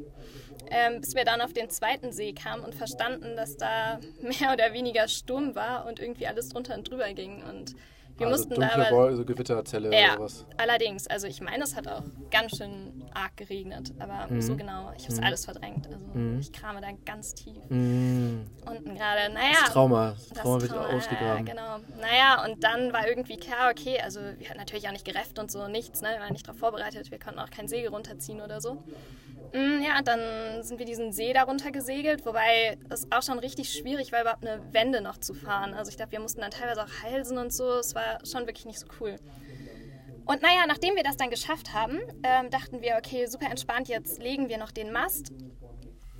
Ähm, 0.70 1.00
bis 1.00 1.14
wir 1.14 1.24
dann 1.24 1.40
auf 1.40 1.52
den 1.52 1.70
zweiten 1.70 2.12
See 2.12 2.32
kamen 2.32 2.62
und 2.62 2.74
verstanden, 2.74 3.34
dass 3.36 3.56
da 3.56 3.98
mehr 4.20 4.52
oder 4.52 4.72
weniger 4.72 5.08
Sturm 5.08 5.54
war 5.54 5.86
und 5.86 6.00
irgendwie 6.00 6.26
alles 6.26 6.50
drunter 6.50 6.74
und 6.74 6.90
drüber 6.90 7.12
ging. 7.14 7.42
Und 7.42 7.74
wir 8.20 8.26
also 8.28 8.38
mussten 8.44 8.60
da 8.60 8.66
dunkle 8.68 8.86
aber... 8.86 8.96
Wolken, 8.96 9.16
so 9.16 9.24
Gewitterzelle 9.24 9.92
Ja, 9.98 10.12
oder 10.14 10.24
was. 10.24 10.46
allerdings. 10.56 11.06
Also 11.08 11.26
ich 11.26 11.40
meine, 11.40 11.64
es 11.64 11.74
hat 11.74 11.88
auch 11.88 12.02
ganz 12.30 12.56
schön 12.56 13.04
arg 13.12 13.36
geregnet, 13.36 13.92
aber 13.98 14.26
Mhm. 14.32 14.40
so 14.40 14.54
genau. 14.56 14.92
Ich 14.96 15.04
habe 15.04 15.14
es 15.14 15.22
alles 15.22 15.44
verdrängt. 15.44 15.86
Also 15.88 15.98
ich 16.40 16.52
krame 16.52 16.80
da 16.80 16.88
ganz 17.04 17.34
tief. 17.34 17.56
Mhm. 17.68 18.46
Unten 18.66 18.94
gerade. 18.94 19.32
Naja. 19.32 19.56
Das 19.64 19.72
Trauma. 19.72 20.10
Das 20.10 20.28
das 20.28 20.38
Trauma 20.42 20.60
wird 20.60 20.70
Trauma, 20.72 20.88
ausgegraben. 20.88 21.46
Ja, 21.46 21.52
genau. 21.52 21.78
Naja, 22.00 22.44
und 22.44 22.62
dann 22.62 22.92
war 22.92 23.08
irgendwie 23.08 23.36
klar, 23.36 23.70
okay, 23.70 23.98
also 24.00 24.20
wir 24.38 24.48
hatten 24.48 24.58
natürlich 24.58 24.86
auch 24.86 24.92
nicht 24.92 25.04
gerefft 25.04 25.38
und 25.38 25.50
so, 25.50 25.66
nichts, 25.68 26.02
ne? 26.02 26.10
Wir 26.14 26.20
waren 26.20 26.32
nicht 26.32 26.46
darauf 26.46 26.58
vorbereitet, 26.60 27.10
wir 27.10 27.18
konnten 27.18 27.40
auch 27.40 27.50
kein 27.50 27.66
Segel 27.68 27.88
runterziehen 27.90 28.40
oder 28.40 28.60
so. 28.60 28.74
Mm, 29.52 29.82
Ja, 29.82 30.00
dann 30.04 30.62
sind 30.62 30.78
wir 30.78 30.86
diesen 30.86 31.12
See 31.12 31.32
darunter 31.32 31.70
gesegelt, 31.72 32.24
wobei 32.26 32.78
es 32.88 33.06
auch 33.10 33.22
schon 33.22 33.38
richtig 33.38 33.72
schwierig 33.72 34.12
war, 34.12 34.20
überhaupt 34.20 34.46
eine 34.46 34.60
Wende 34.72 35.00
noch 35.00 35.18
zu 35.18 35.34
fahren. 35.34 35.74
Also 35.74 35.90
ich 35.90 35.96
glaube, 35.96 36.12
wir 36.12 36.20
mussten 36.20 36.40
dann 36.40 36.50
teilweise 36.50 36.82
auch 36.84 37.02
halsen 37.02 37.38
und 37.38 37.52
so. 37.52 37.78
Es 37.78 37.94
war 37.94 38.09
schon 38.24 38.46
wirklich 38.46 38.66
nicht 38.66 38.78
so 38.78 38.86
cool. 39.00 39.16
Und 40.26 40.42
naja, 40.42 40.64
nachdem 40.68 40.94
wir 40.96 41.02
das 41.02 41.16
dann 41.16 41.30
geschafft 41.30 41.72
haben, 41.72 41.98
ähm, 42.22 42.50
dachten 42.50 42.82
wir, 42.82 42.96
okay, 42.96 43.26
super 43.26 43.50
entspannt, 43.50 43.88
jetzt 43.88 44.22
legen 44.22 44.48
wir 44.48 44.58
noch 44.58 44.70
den 44.70 44.92
Mast, 44.92 45.32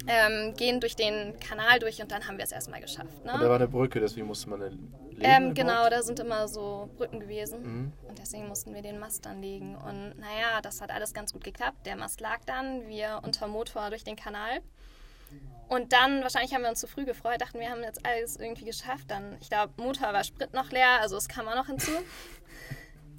ähm, 0.07 0.55
gehen 0.57 0.81
durch 0.81 0.97
den 0.97 1.39
Kanal 1.39 1.79
durch 1.79 2.01
und 2.03 2.11
dann 2.11 2.27
haben 2.27 2.37
wir 2.37 2.45
es 2.45 2.53
erstmal 2.53 2.81
geschafft. 2.81 3.25
Ne? 3.25 3.33
Und 3.33 3.41
da 3.41 3.49
war 3.49 3.57
eine 3.57 3.69
Brücke, 3.69 4.01
deswegen 4.01 4.27
musste 4.27 4.49
man 4.51 4.63
eine 4.63 4.71
legen 4.71 4.93
Ähm, 5.21 5.55
genau, 5.55 5.89
da 5.89 6.03
sind 6.03 6.19
immer 6.19 6.49
so 6.49 6.89
Brücken 6.97 7.21
gewesen. 7.21 7.63
Mhm. 7.63 7.93
Und 8.09 8.19
deswegen 8.19 8.49
mussten 8.49 8.75
wir 8.75 8.83
den 8.83 8.99
Mast 8.99 9.27
dann 9.27 9.41
legen. 9.43 9.77
Und 9.77 10.19
naja, 10.19 10.61
das 10.63 10.81
hat 10.81 10.91
alles 10.91 11.13
ganz 11.13 11.33
gut 11.33 11.45
geklappt. 11.45 11.87
Der 11.87 11.97
Mast 11.97 12.21
lag 12.21 12.41
dann, 12.47 12.89
wir 12.89 13.21
unter 13.23 13.47
Motor 13.47 13.91
durch 13.91 14.05
den 14.05 14.17
Kanal. 14.17 14.61
Und 15.69 15.93
dann, 15.93 16.23
wahrscheinlich 16.23 16.53
haben 16.53 16.63
wir 16.63 16.71
uns 16.71 16.81
zu 16.81 16.89
früh 16.89 17.05
gefreut, 17.05 17.41
dachten 17.41 17.61
wir 17.61 17.71
haben 17.71 17.83
jetzt 17.83 18.05
alles 18.05 18.37
irgendwie 18.37 18.65
geschafft. 18.65 19.05
Dann, 19.09 19.37
ich 19.41 19.49
glaube, 19.49 19.73
Motor 19.77 20.13
war 20.13 20.25
Sprit 20.25 20.53
noch 20.53 20.71
leer, 20.73 21.01
also 21.01 21.17
es 21.17 21.29
kam 21.29 21.47
auch 21.47 21.55
noch 21.55 21.67
hinzu. 21.67 21.93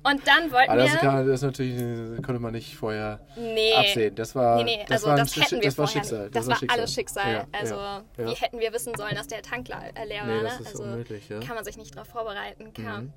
Und 0.04 0.28
dann 0.28 0.52
wollten 0.52 0.72
Aber 0.72 0.82
das, 0.82 0.94
wir. 0.94 1.00
kann, 1.00 1.28
das 1.28 1.36
ist 1.36 1.42
natürlich, 1.44 1.78
das 1.78 2.26
konnte 2.26 2.42
man 2.42 2.54
nicht 2.54 2.76
vorher 2.76 3.20
Nee. 3.38 3.74
absehen. 3.74 4.16
Das 4.16 4.34
war, 4.36 4.58
Nee, 4.58 4.64
nee, 4.64 4.86
das 4.88 5.04
also 5.04 5.08
war, 5.08 5.18
das 5.18 5.36
hätten 5.36 5.62
wir 5.62 5.62
das 5.62 5.78
war 5.78 5.88
vorher 5.88 6.02
Schicksal. 6.04 6.24
nicht. 6.24 6.36
Das, 6.36 6.48
war 6.48 6.56
Schicksal. 6.58 6.80
alles 6.80 6.94
Schicksal. 6.94 7.32
Ja, 7.34 7.48
also 7.52 7.76
ja, 7.76 8.04
wie 8.18 8.22
ja. 8.24 8.36
hätten 8.36 8.60
wir 8.60 8.74
wissen 8.74 8.96
sollen, 8.96 9.16
dass 9.16 9.28
der 9.28 9.44
Tank 9.44 9.70
äh, 9.70 10.06
leer 10.06 10.22
war? 10.22 10.28
Nee, 10.28 10.38
ne? 10.38 10.44
das 10.44 10.60
ist 10.60 10.68
also 10.68 10.84
unmöglich, 10.84 11.30
ja. 11.30 11.40
kann 11.40 11.56
man 11.56 11.64
sich 11.64 11.78
nicht 11.78 11.96
darauf 11.96 12.08
vorbereiten. 12.08 12.74
Kam. 12.74 13.04
Mhm. 13.04 13.14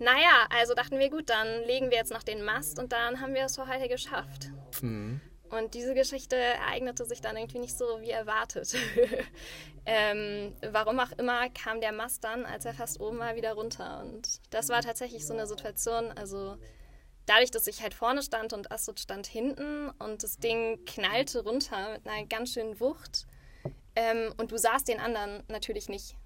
Naja, 0.00 0.46
also 0.56 0.74
dachten 0.74 0.98
wir, 0.98 1.10
gut, 1.10 1.30
dann 1.30 1.64
legen 1.66 1.90
wir 1.90 1.96
jetzt 1.96 2.12
noch 2.12 2.22
den 2.22 2.44
Mast 2.44 2.78
und 2.78 2.92
dann 2.92 3.20
haben 3.20 3.34
wir 3.34 3.46
es 3.46 3.56
für 3.56 3.66
heute 3.66 3.88
geschafft. 3.88 4.50
Mhm. 4.82 5.20
Und 5.50 5.74
diese 5.74 5.94
Geschichte 5.94 6.36
ereignete 6.36 7.04
sich 7.04 7.20
dann 7.20 7.36
irgendwie 7.36 7.58
nicht 7.58 7.76
so 7.76 8.00
wie 8.00 8.10
erwartet. 8.10 8.74
ähm, 9.86 10.54
warum 10.70 11.00
auch 11.00 11.12
immer 11.12 11.48
kam 11.50 11.80
der 11.80 11.92
Mast 11.92 12.24
dann, 12.24 12.44
als 12.44 12.64
er 12.64 12.74
fast 12.74 13.00
oben 13.00 13.18
war, 13.18 13.34
wieder 13.36 13.54
runter. 13.54 14.00
Und 14.00 14.40
das 14.50 14.68
war 14.68 14.82
tatsächlich 14.82 15.26
so 15.26 15.32
eine 15.32 15.46
Situation, 15.46 16.12
also 16.12 16.56
dadurch, 17.26 17.50
dass 17.50 17.66
ich 17.66 17.82
halt 17.82 17.94
vorne 17.94 18.22
stand 18.22 18.52
und 18.52 18.70
Astrid 18.70 19.00
stand 19.00 19.26
hinten 19.26 19.90
und 19.98 20.22
das 20.22 20.38
Ding 20.38 20.84
knallte 20.84 21.42
runter 21.42 21.92
mit 21.92 22.06
einer 22.06 22.26
ganz 22.26 22.52
schönen 22.52 22.78
Wucht. 22.80 23.26
Ähm, 23.96 24.32
und 24.36 24.52
du 24.52 24.58
sahst 24.58 24.88
den 24.88 25.00
anderen 25.00 25.42
natürlich 25.48 25.88
nicht, 25.88 26.16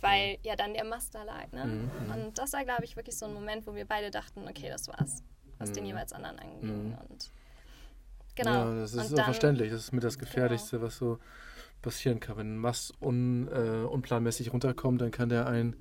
weil 0.00 0.38
ja 0.42 0.56
dann 0.56 0.74
der 0.74 0.84
Mast 0.84 1.14
da 1.14 1.22
lag. 1.22 1.52
Ne? 1.52 1.64
Mhm, 1.66 2.10
Und 2.12 2.38
das 2.38 2.52
war, 2.52 2.64
glaube 2.64 2.84
ich, 2.84 2.96
wirklich 2.96 3.16
so 3.16 3.26
ein 3.26 3.34
Moment, 3.34 3.66
wo 3.66 3.74
wir 3.74 3.84
beide 3.86 4.10
dachten, 4.10 4.48
okay, 4.48 4.68
das 4.68 4.88
war's, 4.88 5.22
was 5.58 5.72
den 5.72 5.84
jeweils 5.84 6.12
anderen 6.12 6.38
anging. 6.38 6.96
Und 7.08 7.30
genau. 8.34 8.50
Ja, 8.72 8.80
das 8.80 8.94
ist 8.94 9.16
dann- 9.16 9.24
verständlich. 9.24 9.70
Das 9.70 9.80
ist 9.80 9.92
mit 9.92 10.04
das 10.04 10.18
Gefährlichste, 10.18 10.80
was 10.82 10.96
so 10.96 11.18
passieren 11.82 12.20
kann. 12.20 12.36
Wenn 12.36 12.54
ein 12.54 12.58
Mast 12.58 12.94
un, 13.00 13.48
äh, 13.48 13.84
unplanmäßig 13.86 14.52
runterkommt, 14.52 15.00
dann 15.00 15.10
kann 15.10 15.28
der 15.28 15.46
einen 15.46 15.76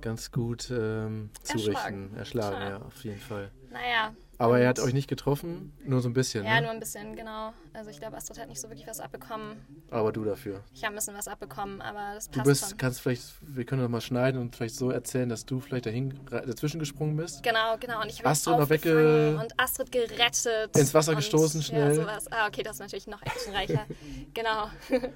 ganz 0.00 0.30
gut 0.30 0.70
ähm, 0.70 1.30
zurichten, 1.42 2.14
Erschlagen. 2.14 2.16
erschlagen, 2.16 2.60
ja, 2.60 2.82
auf 2.82 3.02
jeden 3.04 3.18
Fall. 3.20 3.50
Naja. 3.70 4.14
Aber 4.40 4.60
er 4.60 4.68
hat 4.68 4.78
euch 4.78 4.92
nicht 4.94 5.08
getroffen, 5.08 5.72
nur 5.84 6.00
so 6.00 6.08
ein 6.08 6.12
bisschen, 6.12 6.44
Ja, 6.44 6.54
ne? 6.56 6.62
nur 6.62 6.70
ein 6.70 6.78
bisschen, 6.78 7.16
genau. 7.16 7.52
Also 7.72 7.90
ich 7.90 7.98
glaube, 7.98 8.16
Astrid 8.16 8.38
hat 8.38 8.48
nicht 8.48 8.60
so 8.60 8.68
wirklich 8.68 8.86
was 8.86 9.00
abbekommen. 9.00 9.56
Aber 9.90 10.12
du 10.12 10.22
dafür. 10.24 10.62
Ich 10.72 10.84
habe 10.84 10.94
ein 10.94 10.96
bisschen 10.96 11.16
was 11.16 11.26
abbekommen, 11.26 11.80
aber 11.82 12.14
das 12.14 12.26
Du 12.30 12.38
passt 12.38 12.46
bist, 12.46 12.68
schon. 12.70 12.78
kannst 12.78 13.00
vielleicht, 13.00 13.24
wir 13.40 13.64
können 13.64 13.82
noch 13.82 13.88
mal 13.88 14.00
schneiden 14.00 14.40
und 14.40 14.54
vielleicht 14.54 14.76
so 14.76 14.92
erzählen, 14.92 15.28
dass 15.28 15.44
du 15.44 15.58
vielleicht 15.58 15.86
dahin, 15.86 16.20
dazwischen 16.30 16.78
gesprungen 16.78 17.16
bist. 17.16 17.42
Genau, 17.42 17.76
genau. 17.80 18.00
Und 18.00 18.10
ich 18.10 18.20
habe 18.20 18.28
Astrid 18.28 18.58
noch 18.58 18.70
wegge- 18.70 19.40
und 19.40 19.52
Astrid 19.58 19.90
gerettet. 19.90 20.76
Ins 20.76 20.94
Wasser 20.94 21.10
und, 21.12 21.16
gestoßen, 21.16 21.60
schnell. 21.60 21.88
Ja, 21.96 22.02
sowas. 22.02 22.30
Ah, 22.30 22.46
okay, 22.46 22.62
das 22.62 22.74
ist 22.74 22.80
natürlich 22.80 23.08
noch 23.08 23.20
actionreicher. 23.22 23.86
genau. 24.34 24.70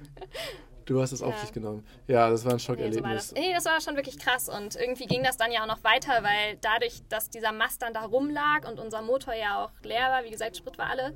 Du 0.85 1.01
hast 1.01 1.11
es 1.11 1.21
auf 1.21 1.33
Ja. 1.35 1.41
dich 1.41 1.51
genommen. 1.53 1.85
Ja, 2.07 2.29
das 2.29 2.43
war 2.45 2.51
ein 2.51 2.55
Nee, 2.55 2.59
so 2.59 2.65
Schockerlebnis. 2.65 3.31
Nee, 3.33 3.53
das 3.53 3.65
war 3.65 3.79
schon 3.81 3.95
wirklich 3.95 4.17
krass. 4.19 4.49
Und 4.49 4.75
irgendwie 4.75 5.05
ging 5.05 5.23
das 5.23 5.37
dann 5.37 5.51
ja 5.51 5.63
auch 5.63 5.67
noch 5.67 5.83
weiter, 5.83 6.23
weil 6.23 6.57
dadurch, 6.61 7.01
dass 7.09 7.29
dieser 7.29 7.51
Mast 7.51 7.81
dann 7.81 7.93
da 7.93 8.01
rumlag 8.05 8.67
und 8.67 8.79
unser 8.79 9.01
Motor 9.01 9.33
ja 9.33 9.63
auch 9.63 9.71
leer 9.83 10.09
war, 10.09 10.23
wie 10.23 10.31
gesagt, 10.31 10.57
Sprit 10.57 10.77
war 10.77 10.89
alle, 10.89 11.13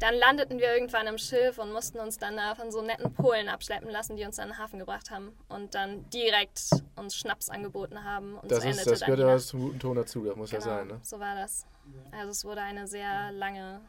dann 0.00 0.14
landeten 0.14 0.58
wir 0.58 0.74
irgendwann 0.74 1.06
im 1.06 1.18
Schiff 1.18 1.58
und 1.58 1.72
mussten 1.72 1.98
uns 2.00 2.18
dann 2.18 2.36
da 2.36 2.54
von 2.54 2.70
so 2.72 2.82
netten 2.82 3.12
Polen 3.14 3.48
abschleppen 3.48 3.88
lassen, 3.90 4.16
die 4.16 4.24
uns 4.24 4.36
dann 4.36 4.48
in 4.48 4.54
den 4.54 4.58
Hafen 4.58 4.78
gebracht 4.78 5.10
haben 5.10 5.32
und 5.48 5.74
dann 5.74 6.08
direkt 6.10 6.60
uns 6.96 7.14
Schnaps 7.16 7.48
angeboten 7.48 8.02
haben. 8.04 8.34
Und 8.36 8.50
das, 8.50 8.64
so 8.64 8.68
ist, 8.68 8.86
das 8.86 9.00
gehört 9.00 9.20
ja 9.20 9.38
zum 9.38 9.60
guten 9.60 9.78
Ton 9.78 9.96
dazu, 9.96 10.24
das 10.24 10.36
muss 10.36 10.50
ja 10.50 10.58
Genau, 10.58 10.70
sein, 10.70 10.88
ne? 10.88 11.00
So 11.02 11.20
war 11.20 11.34
das. 11.36 11.66
Also 12.12 12.30
es 12.30 12.44
wurde 12.44 12.60
eine 12.62 12.86
sehr 12.88 13.30
lange 13.32 13.80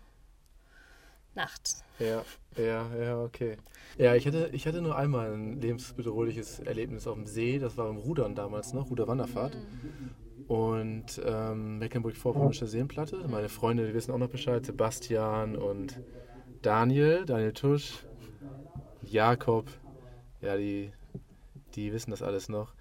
Nacht. 1.36 1.84
Ja, 2.00 2.24
ja, 2.58 2.96
ja, 2.96 3.22
okay. 3.22 3.58
Ja, 3.98 4.16
ich 4.16 4.28
hatte, 4.28 4.50
ich 4.52 4.68
hatte 4.68 4.82
nur 4.82 4.98
einmal 4.98 5.34
ein 5.34 5.62
lebensbedrohliches 5.62 6.60
Erlebnis 6.60 7.08
auf 7.08 7.16
dem 7.16 7.26
See. 7.26 7.60
Das 7.60 7.78
war 7.78 7.88
beim 7.88 7.98
Rudern 7.98 8.36
damals 8.36 8.74
noch, 8.74 8.90
Ruderwanderfahrt. 8.90 9.58
Und 10.48 11.22
ähm, 11.26 11.80
Mecklenburg-Vorpommersche 11.80 12.68
Seenplatte. 12.68 13.26
Meine 13.28 13.50
Freunde, 13.50 13.88
die 13.88 13.94
wissen 13.94 14.12
auch 14.12 14.18
noch 14.18 14.30
Bescheid. 14.30 14.66
Sebastian 14.66 15.56
und 15.56 16.00
Daniel, 16.62 17.26
Daniel 17.26 17.54
Tusch, 17.54 18.06
Jakob. 19.02 19.70
Ja, 20.42 20.58
die, 20.58 20.92
die 21.76 21.94
wissen 21.94 22.12
das 22.12 22.22
alles 22.22 22.50
noch. 22.50 22.74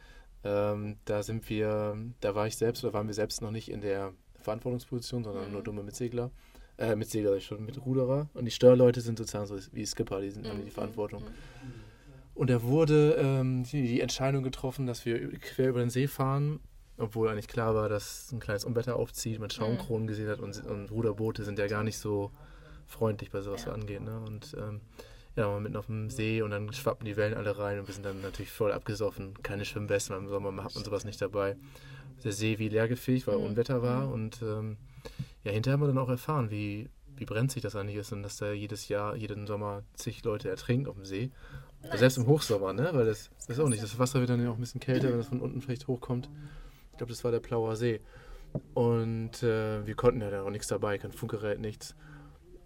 Ähm, 0.42 0.96
da 1.06 1.22
sind 1.22 1.48
wir, 1.48 1.96
da 2.20 2.34
war 2.34 2.46
ich 2.46 2.56
selbst, 2.56 2.84
oder 2.84 2.92
waren 2.92 3.06
wir 3.06 3.14
selbst 3.14 3.40
noch 3.40 3.50
nicht 3.50 3.70
in 3.70 3.80
der 3.80 4.12
Verantwortungsposition, 4.40 5.24
sondern 5.24 5.50
nur 5.52 5.62
dumme 5.62 5.82
Mitsegler. 5.82 6.30
Äh, 6.76 6.96
Mitsegler 6.96 7.30
sag 7.30 7.38
ich 7.38 7.46
schon, 7.46 7.64
mit 7.64 7.84
Ruderer. 7.84 8.28
Und 8.34 8.44
die 8.46 8.50
Steuerleute 8.50 9.00
sind 9.00 9.18
sozusagen 9.18 9.46
so 9.46 9.56
wie 9.72 9.86
Skipper, 9.86 10.20
die 10.20 10.30
sind, 10.30 10.48
haben 10.48 10.64
die 10.64 10.70
Verantwortung. 10.70 11.22
Und 12.34 12.50
da 12.50 12.62
wurde 12.62 13.12
ähm, 13.18 13.62
die, 13.62 13.86
die 13.86 14.00
Entscheidung 14.00 14.42
getroffen, 14.42 14.86
dass 14.86 15.04
wir 15.06 15.30
quer 15.38 15.68
über 15.68 15.78
den 15.80 15.90
See 15.90 16.08
fahren, 16.08 16.58
obwohl 16.98 17.28
eigentlich 17.28 17.46
klar 17.48 17.74
war, 17.76 17.88
dass 17.88 18.32
ein 18.32 18.40
kleines 18.40 18.64
Unwetter 18.64 18.96
aufzieht, 18.96 19.38
man 19.38 19.50
Schaumkronen 19.50 20.08
gesehen 20.08 20.28
hat 20.28 20.40
und, 20.40 20.64
und 20.66 20.90
Ruderboote 20.90 21.44
sind 21.44 21.58
ja 21.60 21.68
gar 21.68 21.84
nicht 21.84 21.98
so 21.98 22.32
freundlich 22.86 23.30
bei 23.30 23.40
sowas 23.40 23.66
Ja. 23.66 23.72
angeht. 23.72 24.02
Ne? 24.02 24.18
Und 24.18 24.56
ähm, 24.58 24.80
ja, 25.36 25.46
waren 25.48 25.62
mitten 25.62 25.76
auf 25.76 25.86
dem 25.86 26.10
See 26.10 26.42
und 26.42 26.50
dann 26.50 26.72
schwappen 26.72 27.04
die 27.04 27.16
Wellen 27.16 27.34
alle 27.34 27.56
rein 27.56 27.78
und 27.78 27.86
wir 27.86 27.94
sind 27.94 28.04
dann 28.04 28.20
natürlich 28.20 28.50
voll 28.50 28.72
abgesoffen. 28.72 29.34
Keine 29.42 29.64
Schwimmwesten, 29.64 30.16
im 30.16 30.28
Sommer 30.28 30.50
hat 30.64 30.74
man 30.74 30.84
sowas 30.84 31.04
nicht 31.04 31.20
dabei. 31.22 31.56
Der 32.24 32.32
See 32.32 32.58
wie 32.58 32.68
leergefegt, 32.68 33.26
weil 33.26 33.36
Unwetter 33.36 33.82
war 33.82 34.08
und 34.10 34.42
ähm, 34.42 34.76
ja, 35.44 35.52
hinterher 35.52 35.74
haben 35.74 35.82
wir 35.82 35.88
dann 35.88 35.98
auch 35.98 36.08
erfahren, 36.08 36.50
wie 36.50 36.88
wie 37.16 37.24
brenzlig 37.24 37.62
das 37.62 37.76
eigentlich 37.76 37.96
ist 37.96 38.12
und 38.12 38.22
dass 38.22 38.36
da 38.36 38.52
jedes 38.52 38.88
Jahr, 38.88 39.16
jeden 39.16 39.46
Sommer 39.46 39.82
zig 39.94 40.24
Leute 40.24 40.48
ertrinken 40.48 40.88
auf 40.88 40.96
dem 40.96 41.04
See. 41.04 41.30
Nice. 41.82 41.98
Selbst 41.98 42.18
im 42.18 42.26
Hochsommer, 42.26 42.72
ne? 42.72 42.90
Weil 42.92 43.06
das, 43.06 43.30
das 43.46 43.58
ist 43.58 43.60
auch 43.60 43.68
nicht. 43.68 43.82
Das 43.82 43.98
Wasser 43.98 44.20
wird 44.20 44.30
dann 44.30 44.42
ja 44.42 44.50
auch 44.50 44.54
ein 44.54 44.60
bisschen 44.60 44.80
kälter, 44.80 45.10
wenn 45.10 45.20
es 45.20 45.28
von 45.28 45.40
unten 45.40 45.60
vielleicht 45.60 45.86
hochkommt. 45.86 46.28
Ich 46.92 46.98
glaube, 46.98 47.12
das 47.12 47.24
war 47.24 47.30
der 47.30 47.40
Plauer 47.40 47.76
See. 47.76 48.00
Und 48.72 49.42
äh, 49.42 49.86
wir 49.86 49.94
konnten 49.94 50.20
ja 50.20 50.30
da 50.30 50.42
auch 50.42 50.50
nichts 50.50 50.68
dabei, 50.68 50.98
kein 50.98 51.12
Funkgerät, 51.12 51.60
nichts. 51.60 51.94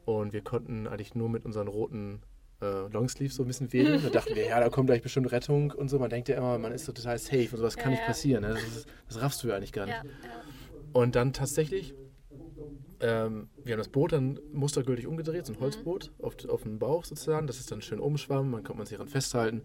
Und 0.05 0.33
wir 0.33 0.43
konnten 0.43 0.87
eigentlich 0.87 1.15
nur 1.15 1.29
mit 1.29 1.45
unseren 1.45 1.69
roten 1.69 2.23
äh, 2.61 2.89
Longsleeves 2.93 3.37
so 3.37 3.43
ein 3.43 3.47
bisschen 3.47 3.73
wedeln. 3.73 4.03
Da 4.03 4.11
dachten 4.11 4.35
wir, 4.35 4.47
ja, 4.49 4.61
da 4.61 4.69
kommt 4.69 4.87
gleich 4.87 5.03
bestimmt 5.03 5.33
Rettung 5.33 5.73
und 5.73 5.89
so. 5.89 5.99
Man 5.99 6.11
denkt 6.11 6.29
ja 6.29 6.37
immer, 6.37 6.59
man 6.59 6.73
ist 6.73 6.85
so 6.85 6.93
total 6.93 7.19
safe 7.19 7.49
und 7.51 7.59
sowas 7.59 7.77
kann 7.77 7.93
ja, 7.93 7.99
nicht 7.99 8.07
passieren. 8.07 8.43
Ne? 8.43 8.51
Das, 8.51 8.63
ist, 8.63 8.87
das, 9.09 9.21
raffst 9.21 9.43
du 9.43 9.49
ja 9.49 9.57
eigentlich 9.57 9.73
gar 9.73 9.87
nicht. 9.87 9.97
Ja, 9.97 10.11
und 10.93 11.17
dann 11.17 11.33
tatsächlich, 11.33 11.95
ähm, 13.01 13.49
wir 13.65 13.73
haben 13.73 13.79
das 13.79 13.89
Boot 13.89 14.13
dann 14.13 14.41
mustergültig 14.53 15.07
umgedreht, 15.07 15.47
so 15.47 15.53
ein 15.53 15.57
mhm. 15.57 15.63
Holzboot 15.63 16.11
auf, 16.21 16.37
auf 16.49 16.63
den 16.63 16.79
Bauch 16.79 17.05
sozusagen. 17.05 17.47
Das 17.47 17.61
ist 17.61 17.71
dann 17.71 17.83
schön 17.83 18.01
umschwammen, 18.01 18.53
dann 18.53 18.65
konnte 18.65 18.79
man 18.79 18.87
sich 18.87 18.97
daran 18.97 19.09
festhalten. 19.09 19.63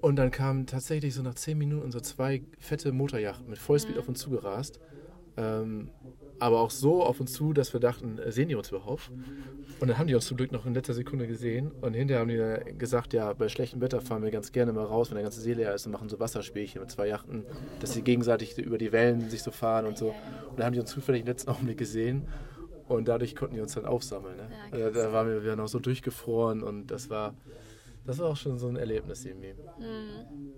Und 0.00 0.16
dann 0.16 0.30
kamen 0.30 0.66
tatsächlich 0.66 1.14
so 1.14 1.22
nach 1.22 1.34
zehn 1.34 1.58
Minuten 1.58 1.92
so 1.92 2.00
zwei 2.00 2.42
fette 2.58 2.90
Motorjachten 2.92 3.48
mit 3.48 3.58
Vollspeed 3.58 3.94
mhm. 3.94 4.00
auf 4.00 4.08
uns 4.08 4.20
zugerast. 4.20 4.80
Ähm, 5.36 5.90
aber 6.42 6.60
auch 6.60 6.70
so 6.70 7.02
auf 7.04 7.20
uns 7.20 7.32
zu, 7.32 7.52
dass 7.52 7.72
wir 7.72 7.80
dachten, 7.80 8.18
äh, 8.18 8.32
sehen 8.32 8.48
die 8.48 8.54
uns 8.56 8.70
überhaupt? 8.70 9.10
Und 9.80 9.88
dann 9.88 9.98
haben 9.98 10.06
die 10.06 10.14
uns 10.14 10.26
zum 10.26 10.36
Glück 10.36 10.52
noch 10.52 10.66
in 10.66 10.74
letzter 10.74 10.94
Sekunde 10.94 11.26
gesehen. 11.26 11.70
Und 11.80 11.94
hinterher 11.94 12.20
haben 12.20 12.28
die 12.28 12.78
gesagt, 12.78 13.12
ja, 13.12 13.32
bei 13.32 13.48
schlechtem 13.48 13.80
Wetter 13.80 14.00
fahren 14.00 14.22
wir 14.22 14.30
ganz 14.30 14.52
gerne 14.52 14.72
mal 14.72 14.84
raus, 14.84 15.10
wenn 15.10 15.16
der 15.16 15.22
ganze 15.22 15.40
See 15.40 15.54
leer 15.54 15.74
ist 15.74 15.86
und 15.86 15.92
machen 15.92 16.08
so 16.08 16.20
Wasserspielchen 16.20 16.80
mit 16.80 16.90
zwei 16.90 17.08
Yachten, 17.08 17.44
dass 17.80 17.92
sie 17.92 18.02
gegenseitig 18.02 18.58
über 18.58 18.78
die 18.78 18.92
Wellen 18.92 19.28
sich 19.30 19.42
so 19.42 19.50
fahren 19.50 19.86
und 19.86 19.96
so. 19.96 20.14
Und 20.50 20.58
da 20.58 20.64
haben 20.64 20.72
die 20.72 20.80
uns 20.80 20.90
zufällig 20.90 21.22
im 21.22 21.28
letzten 21.28 21.50
Augenblick 21.50 21.78
gesehen. 21.78 22.28
Und 22.88 23.08
dadurch 23.08 23.34
konnten 23.34 23.54
die 23.54 23.60
uns 23.60 23.74
dann 23.74 23.86
aufsammeln. 23.86 24.36
Ne? 24.36 24.48
Ja, 24.72 24.86
also 24.86 25.00
da 25.00 25.12
waren 25.12 25.28
wir, 25.28 25.44
wir 25.44 25.56
noch 25.56 25.68
so 25.68 25.78
durchgefroren 25.78 26.62
und 26.62 26.88
das 26.88 27.08
war, 27.08 27.34
das 28.04 28.18
war 28.18 28.30
auch 28.30 28.36
schon 28.36 28.58
so 28.58 28.68
ein 28.68 28.76
Erlebnis 28.76 29.24
irgendwie. 29.24 29.54
Mhm. 29.78 30.52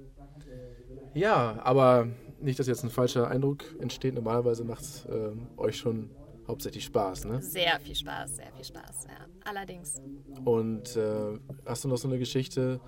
Ja, 1.14 1.60
aber 1.62 2.08
nicht, 2.44 2.58
dass 2.58 2.66
jetzt 2.66 2.84
ein 2.84 2.90
falscher 2.90 3.28
Eindruck 3.28 3.64
entsteht. 3.80 4.14
Normalerweise 4.14 4.64
macht 4.64 4.82
es 4.82 5.04
äh, 5.06 5.30
euch 5.56 5.76
schon 5.76 6.10
hauptsächlich 6.46 6.84
Spaß, 6.84 7.24
ne? 7.24 7.42
Sehr 7.42 7.78
viel 7.80 7.94
Spaß, 7.94 8.36
sehr 8.36 8.52
viel 8.52 8.64
Spaß, 8.64 9.06
ja. 9.08 9.26
Allerdings. 9.44 10.00
Und 10.44 10.96
äh, 10.96 11.38
hast 11.66 11.84
du 11.84 11.88
noch 11.88 11.96
so 11.96 12.08
eine 12.08 12.18
Geschichte, 12.18 12.80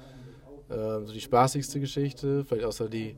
äh, 0.69 0.75
so 0.75 1.12
die 1.12 1.21
spaßigste 1.21 1.81
Geschichte, 1.81 2.45
vielleicht 2.45 2.66
außer 2.66 2.88
die, 2.88 3.16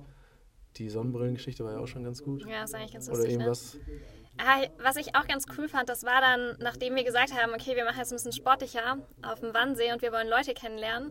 die 0.77 0.88
Sonnenbrillengeschichte 0.88 1.64
war 1.64 1.72
ja 1.72 1.79
auch 1.79 1.88
schon 1.88 2.05
ganz 2.05 2.22
gut. 2.22 2.46
Ja, 2.46 2.64
ist 2.64 2.74
eigentlich 2.74 2.92
ganz 2.92 3.09
lustig. 3.09 3.24
Oder 3.24 3.27
ne? 3.27 3.33
irgendwas. 3.33 3.74
Ne? 3.74 4.70
Was 4.83 4.96
ich 4.96 5.16
auch 5.16 5.27
ganz 5.27 5.46
cool 5.57 5.68
fand, 5.68 5.88
das 5.88 6.05
war 6.05 6.20
dann, 6.20 6.57
nachdem 6.61 6.94
wir 6.94 7.03
gesagt 7.03 7.33
haben, 7.35 7.53
okay, 7.53 7.74
wir 7.74 7.85
machen 7.85 7.98
jetzt 7.98 8.12
ein 8.12 8.16
bisschen 8.16 8.33
sportlicher 8.33 8.98
auf 9.22 9.40
dem 9.40 9.53
Wannsee 9.53 9.92
und 9.92 10.01
wir 10.01 10.12
wollen 10.12 10.29
Leute 10.29 10.55
kennenlernen 10.55 11.11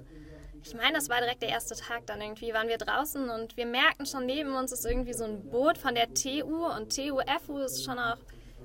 ich 0.63 0.73
meine, 0.73 0.93
das 0.93 1.09
war 1.09 1.19
direkt 1.19 1.41
der 1.41 1.49
erste 1.49 1.75
Tag 1.75 2.05
dann 2.05 2.21
irgendwie, 2.21 2.53
waren 2.53 2.67
wir 2.67 2.77
draußen 2.77 3.29
und 3.29 3.57
wir 3.57 3.65
merkten 3.65 4.05
schon 4.05 4.25
neben 4.25 4.55
uns 4.55 4.71
ist 4.71 4.85
irgendwie 4.85 5.13
so 5.13 5.23
ein 5.23 5.49
Boot 5.49 5.77
von 5.77 5.95
der 5.95 6.13
TU 6.13 6.65
und 6.67 6.95
TUFU 6.95 7.59
ist 7.59 7.83
schon 7.83 7.99
auch 7.99 8.17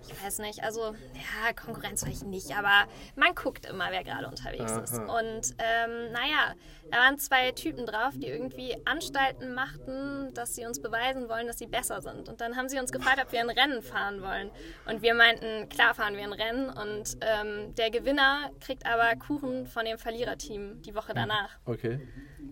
ich 0.08 0.24
weiß 0.24 0.38
nicht, 0.40 0.62
also 0.62 0.94
ja, 1.14 1.52
Konkurrenz 1.54 2.02
vielleicht 2.02 2.24
nicht, 2.24 2.56
aber 2.56 2.88
man 3.16 3.34
guckt 3.34 3.66
immer, 3.66 3.86
wer 3.90 4.02
gerade 4.04 4.26
unterwegs 4.26 4.72
Aha. 4.72 4.80
ist. 4.80 4.98
Und 4.98 5.54
ähm, 5.58 6.12
naja, 6.12 6.54
da 6.92 6.98
waren 6.98 7.18
zwei 7.18 7.52
Typen 7.52 7.86
drauf, 7.86 8.12
die 8.16 8.26
irgendwie 8.26 8.76
Anstalten 8.84 9.54
machten, 9.54 10.32
dass 10.34 10.54
sie 10.54 10.66
uns 10.66 10.78
beweisen 10.78 11.26
wollen, 11.26 11.46
dass 11.46 11.58
sie 11.58 11.66
besser 11.66 12.02
sind. 12.02 12.28
Und 12.28 12.42
dann 12.42 12.54
haben 12.54 12.68
sie 12.68 12.78
uns 12.78 12.92
gefragt, 12.92 13.18
ob 13.24 13.32
wir 13.32 13.40
ein 13.40 13.48
Rennen 13.48 13.80
fahren 13.80 14.20
wollen. 14.20 14.50
Und 14.86 15.00
wir 15.00 15.14
meinten, 15.14 15.70
klar 15.70 15.94
fahren 15.94 16.16
wir 16.16 16.24
ein 16.24 16.34
Rennen. 16.34 16.68
Und 16.68 17.16
ähm, 17.22 17.74
der 17.76 17.90
Gewinner 17.90 18.50
kriegt 18.60 18.84
aber 18.84 19.16
Kuchen 19.16 19.66
von 19.66 19.86
dem 19.86 19.96
Verliererteam 19.96 20.82
die 20.82 20.94
Woche 20.94 21.14
danach. 21.14 21.56
Okay. 21.64 21.98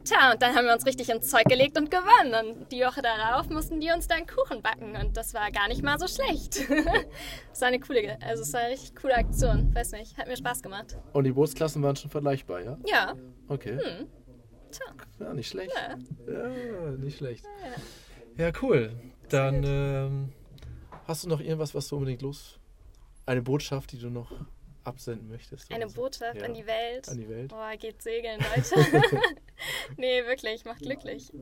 Tja, 0.05 0.33
und 0.33 0.41
dann 0.41 0.55
haben 0.55 0.65
wir 0.65 0.73
uns 0.73 0.87
richtig 0.87 1.11
ins 1.11 1.29
Zeug 1.29 1.45
gelegt 1.45 1.79
und 1.79 1.91
gewonnen. 1.91 2.57
Und 2.57 2.73
die 2.73 2.81
Woche 2.81 3.03
darauf 3.03 3.51
mussten 3.51 3.79
die 3.79 3.91
uns 3.95 4.09
dann 4.09 4.27
Kuchen 4.27 4.63
backen. 4.63 4.97
Und 4.97 5.19
das 5.19 5.35
war 5.35 5.51
gar 5.51 5.69
nicht 5.69 5.83
mal 5.83 5.99
so 5.99 6.07
schlecht. 6.07 6.61
das 7.51 7.61
war 7.61 7.69
eine 7.69 7.79
coole, 7.79 8.17
also 8.23 8.43
es 8.43 8.55
war 8.55 8.61
eine 8.61 8.71
richtig 8.71 8.97
coole 8.97 9.17
Aktion. 9.17 9.75
Weiß 9.75 9.93
nicht, 9.93 10.17
hat 10.17 10.29
mir 10.29 10.37
Spaß 10.39 10.63
gemacht. 10.63 10.97
Und 11.13 11.25
die 11.25 11.33
Bootsklassen 11.33 11.83
waren 11.83 11.97
schon 11.97 12.11
vergleichbar, 12.11 12.63
ja? 12.63 12.79
Ja. 12.87 13.15
Okay. 13.49 13.79
Hm. 13.79 14.09
Tja. 14.71 14.95
Ja, 15.19 15.35
nicht 15.35 15.49
schlecht. 15.49 15.73
Ja, 16.27 16.49
ja 16.49 16.91
nicht 16.93 17.19
schlecht. 17.19 17.45
Ja, 18.37 18.47
ja 18.47 18.53
cool. 18.63 18.93
Dann 19.29 19.63
ähm, 19.65 20.33
hast 21.07 21.25
du 21.25 21.29
noch 21.29 21.41
irgendwas, 21.41 21.75
was 21.75 21.89
du 21.89 21.97
unbedingt 21.97 22.23
los... 22.23 22.59
Eine 23.27 23.43
Botschaft, 23.43 23.93
die 23.93 23.99
du 23.99 24.11
noch 24.11 24.33
absenden 24.85 25.29
möchtest. 25.29 25.73
Eine 25.73 25.89
so. 25.89 26.01
Botschaft 26.01 26.41
ja. 26.41 26.47
an 26.47 26.55
die 26.55 26.67
Welt. 26.67 27.09
An 27.09 27.19
die 27.19 27.29
Welt. 27.29 27.49
Boah, 27.51 27.73
geht 27.79 28.03
segeln, 28.03 28.41
Leute. 28.57 29.21
nee, 29.97 30.25
wirklich, 30.27 30.65
macht 30.65 30.81
glücklich. 30.81 31.33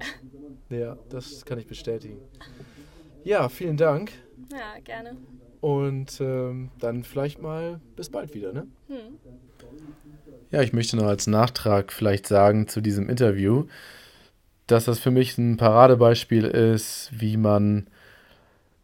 Ja, 0.68 0.98
das 1.08 1.44
kann 1.44 1.58
ich 1.58 1.66
bestätigen. 1.66 2.20
Ja, 3.24 3.48
vielen 3.48 3.76
Dank. 3.76 4.12
Ja, 4.52 4.78
gerne. 4.80 5.16
Und 5.60 6.20
ähm, 6.20 6.70
dann 6.78 7.02
vielleicht 7.04 7.40
mal 7.40 7.80
bis 7.96 8.10
bald 8.10 8.34
wieder, 8.34 8.52
ne? 8.52 8.68
Hm. 8.88 9.18
Ja, 10.50 10.62
ich 10.62 10.72
möchte 10.72 10.96
noch 10.96 11.04
als 11.04 11.26
Nachtrag 11.26 11.92
vielleicht 11.92 12.26
sagen 12.26 12.68
zu 12.68 12.80
diesem 12.80 13.11
Interview, 13.11 13.66
dass 14.66 14.87
das 14.87 14.98
für 14.98 15.11
mich 15.11 15.37
ein 15.37 15.58
Paradebeispiel 15.58 16.44
ist, 16.44 17.11
wie 17.12 17.37
man 17.37 17.87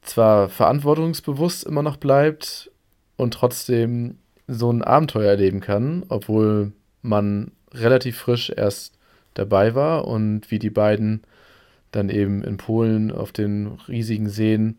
zwar 0.02 0.50
verantwortungsbewusst 0.50 1.64
immer 1.64 1.82
noch 1.82 1.96
bleibt 1.96 2.70
und 3.16 3.32
trotzdem 3.32 4.18
so 4.46 4.70
ein 4.70 4.82
Abenteuer 4.82 5.30
erleben 5.30 5.60
kann, 5.60 6.04
obwohl 6.10 6.72
man 7.00 7.52
relativ 7.72 8.18
frisch 8.18 8.50
erst 8.54 8.98
dabei 9.32 9.74
war 9.74 10.06
und 10.06 10.50
wie 10.50 10.58
die 10.58 10.70
beiden 10.70 11.22
dann 11.92 12.10
eben 12.10 12.44
in 12.44 12.58
Polen 12.58 13.10
auf 13.10 13.32
den 13.32 13.78
riesigen 13.88 14.28
Seen 14.28 14.78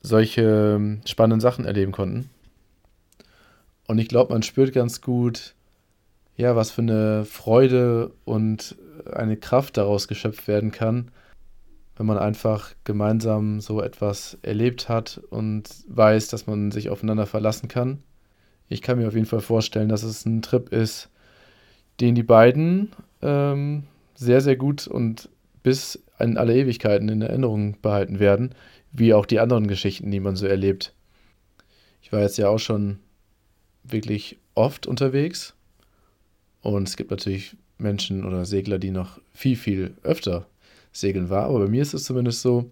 solche 0.00 0.98
spannenden 1.04 1.40
Sachen 1.40 1.66
erleben 1.66 1.92
konnten. 1.92 2.30
Und 3.86 3.98
ich 3.98 4.08
glaube, 4.08 4.32
man 4.32 4.42
spürt 4.42 4.72
ganz 4.72 5.02
gut, 5.02 5.54
ja, 6.36 6.56
was 6.56 6.70
für 6.70 6.82
eine 6.82 7.24
Freude 7.24 8.12
und 8.24 8.76
eine 9.12 9.36
Kraft 9.36 9.76
daraus 9.76 10.08
geschöpft 10.08 10.48
werden 10.48 10.72
kann, 10.72 11.10
wenn 11.96 12.06
man 12.06 12.18
einfach 12.18 12.74
gemeinsam 12.84 13.60
so 13.60 13.80
etwas 13.80 14.38
erlebt 14.42 14.88
hat 14.88 15.20
und 15.30 15.68
weiß, 15.88 16.28
dass 16.28 16.46
man 16.46 16.70
sich 16.70 16.90
aufeinander 16.90 17.26
verlassen 17.26 17.68
kann 17.68 18.02
ich 18.68 18.82
kann 18.82 18.98
mir 18.98 19.08
auf 19.08 19.14
jeden 19.14 19.26
Fall 19.26 19.40
vorstellen, 19.40 19.88
dass 19.88 20.02
es 20.02 20.24
ein 20.24 20.42
Trip 20.42 20.70
ist, 20.70 21.10
den 22.00 22.14
die 22.14 22.22
beiden 22.22 22.90
ähm, 23.22 23.84
sehr, 24.14 24.40
sehr 24.40 24.56
gut 24.56 24.86
und 24.86 25.28
bis 25.62 26.02
in 26.18 26.36
alle 26.36 26.56
Ewigkeiten 26.56 27.08
in 27.08 27.22
Erinnerung 27.22 27.80
behalten 27.80 28.18
werden, 28.18 28.54
wie 28.92 29.14
auch 29.14 29.26
die 29.26 29.40
anderen 29.40 29.66
Geschichten, 29.66 30.10
die 30.10 30.20
man 30.20 30.36
so 30.36 30.46
erlebt. 30.46 30.94
Ich 32.02 32.12
war 32.12 32.20
jetzt 32.20 32.38
ja 32.38 32.48
auch 32.48 32.58
schon 32.58 32.98
wirklich 33.82 34.38
oft 34.54 34.86
unterwegs 34.86 35.53
und 36.64 36.88
es 36.88 36.96
gibt 36.96 37.10
natürlich 37.10 37.56
Menschen 37.78 38.24
oder 38.24 38.44
Segler, 38.44 38.78
die 38.78 38.90
noch 38.90 39.20
viel, 39.32 39.56
viel 39.56 39.94
öfter 40.02 40.46
segeln 40.92 41.28
waren, 41.30 41.46
aber 41.46 41.60
bei 41.60 41.68
mir 41.68 41.82
ist 41.82 41.94
es 41.94 42.04
zumindest 42.04 42.42
so, 42.42 42.70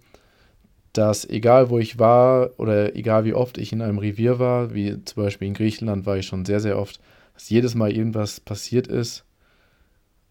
dass 0.92 1.28
egal 1.28 1.70
wo 1.70 1.78
ich 1.78 1.98
war 1.98 2.50
oder 2.58 2.94
egal 2.96 3.24
wie 3.24 3.34
oft 3.34 3.58
ich 3.58 3.72
in 3.72 3.82
einem 3.82 3.98
Revier 3.98 4.38
war, 4.38 4.74
wie 4.74 5.02
zum 5.04 5.22
Beispiel 5.22 5.48
in 5.48 5.54
Griechenland 5.54 6.06
war 6.06 6.18
ich 6.18 6.26
schon 6.26 6.44
sehr, 6.44 6.60
sehr 6.60 6.78
oft, 6.78 7.00
dass 7.34 7.48
jedes 7.48 7.74
Mal 7.74 7.92
irgendwas 7.92 8.40
passiert 8.40 8.86
ist, 8.86 9.24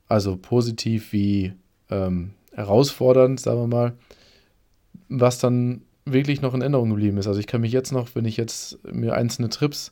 also 0.08 0.38
positiv 0.38 1.14
wie 1.14 1.54
ähm, 1.90 2.32
herausfordernd, 2.54 3.40
sagen 3.40 3.62
wir 3.62 3.68
mal, 3.68 3.94
was 5.10 5.40
dann 5.40 5.82
wirklich 6.06 6.42
noch 6.42 6.54
in 6.54 6.62
Erinnerung 6.62 6.90
geblieben 6.90 7.18
ist. 7.18 7.28
Also 7.28 7.40
ich 7.40 7.48
kann 7.48 7.62
mich 7.62 7.72
jetzt 7.72 7.92
noch, 7.92 8.10
wenn 8.16 8.26
ich 8.26 8.38
jetzt 8.38 8.80
mir 8.92 9.14
einzelne 9.14 9.50
Trips 9.50 9.92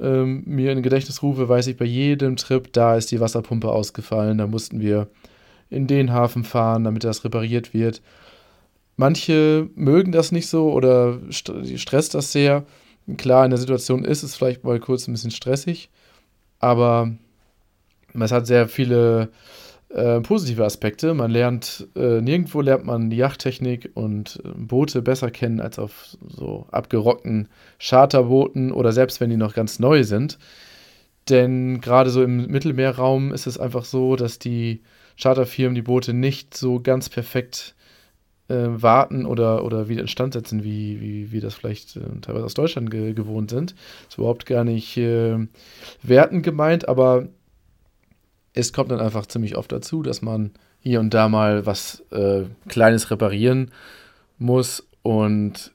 ähm, 0.00 0.42
mir 0.46 0.72
in 0.72 0.82
Gedächtnis 0.82 1.22
rufe, 1.22 1.48
weiß 1.48 1.66
ich 1.68 1.76
bei 1.76 1.84
jedem 1.84 2.36
Trip, 2.36 2.72
da 2.72 2.96
ist 2.96 3.10
die 3.10 3.20
Wasserpumpe 3.20 3.68
ausgefallen, 3.70 4.38
da 4.38 4.46
mussten 4.46 4.80
wir 4.80 5.08
in 5.70 5.86
den 5.86 6.12
Hafen 6.12 6.44
fahren, 6.44 6.84
damit 6.84 7.04
das 7.04 7.24
repariert 7.24 7.74
wird. 7.74 8.00
Manche 8.96 9.68
mögen 9.74 10.12
das 10.12 10.32
nicht 10.32 10.48
so 10.48 10.72
oder 10.72 11.18
stresst 11.30 12.14
das 12.14 12.32
sehr. 12.32 12.64
Klar, 13.16 13.44
in 13.44 13.50
der 13.50 13.58
Situation 13.58 14.04
ist 14.04 14.22
es 14.22 14.34
vielleicht 14.34 14.64
mal 14.64 14.80
kurz 14.80 15.06
ein 15.06 15.12
bisschen 15.12 15.30
stressig, 15.30 15.88
aber 16.58 17.12
es 18.12 18.32
hat 18.32 18.46
sehr 18.46 18.68
viele 18.68 19.28
äh, 19.90 20.20
positive 20.20 20.64
Aspekte. 20.64 21.14
Man 21.14 21.30
lernt, 21.30 21.88
äh, 21.96 22.20
nirgendwo 22.20 22.60
lernt 22.60 22.84
man 22.84 23.10
die 23.10 23.16
Yachttechnik 23.16 23.90
und 23.94 24.40
äh, 24.44 24.48
Boote 24.54 25.02
besser 25.02 25.30
kennen 25.30 25.60
als 25.60 25.78
auf 25.78 26.16
so 26.26 26.66
abgerockten 26.70 27.48
Charterbooten 27.78 28.72
oder 28.72 28.92
selbst 28.92 29.20
wenn 29.20 29.30
die 29.30 29.36
noch 29.36 29.54
ganz 29.54 29.78
neu 29.78 30.04
sind. 30.04 30.38
Denn 31.28 31.80
gerade 31.80 32.10
so 32.10 32.22
im 32.22 32.46
Mittelmeerraum 32.46 33.32
ist 33.32 33.46
es 33.46 33.58
einfach 33.58 33.84
so, 33.84 34.16
dass 34.16 34.38
die 34.38 34.82
Charterfirmen 35.20 35.74
die 35.74 35.82
Boote 35.82 36.12
nicht 36.14 36.56
so 36.56 36.80
ganz 36.80 37.08
perfekt 37.08 37.74
äh, 38.48 38.54
warten 38.68 39.26
oder, 39.26 39.64
oder 39.64 39.88
wieder 39.88 40.00
instand 40.00 40.32
setzen, 40.32 40.64
wie, 40.64 41.00
wie 41.00 41.32
wir 41.32 41.40
das 41.40 41.54
vielleicht 41.54 41.96
äh, 41.96 42.00
teilweise 42.22 42.46
aus 42.46 42.54
Deutschland 42.54 42.90
ge 42.90 43.12
gewohnt 43.12 43.50
sind. 43.50 43.74
Ist 44.08 44.18
überhaupt 44.18 44.46
gar 44.46 44.64
nicht 44.64 44.96
äh, 44.96 45.38
wertend 46.02 46.42
gemeint, 46.44 46.88
aber 46.88 47.28
es 48.54 48.72
kommt 48.72 48.90
dann 48.90 49.00
einfach 49.00 49.26
ziemlich 49.26 49.56
oft 49.56 49.70
dazu, 49.72 50.02
dass 50.02 50.22
man 50.22 50.52
hier 50.80 51.00
und 51.00 51.14
da 51.14 51.28
mal 51.28 51.66
was 51.66 52.04
äh, 52.10 52.44
Kleines 52.68 53.10
reparieren 53.10 53.70
muss. 54.38 54.86
Und 55.02 55.72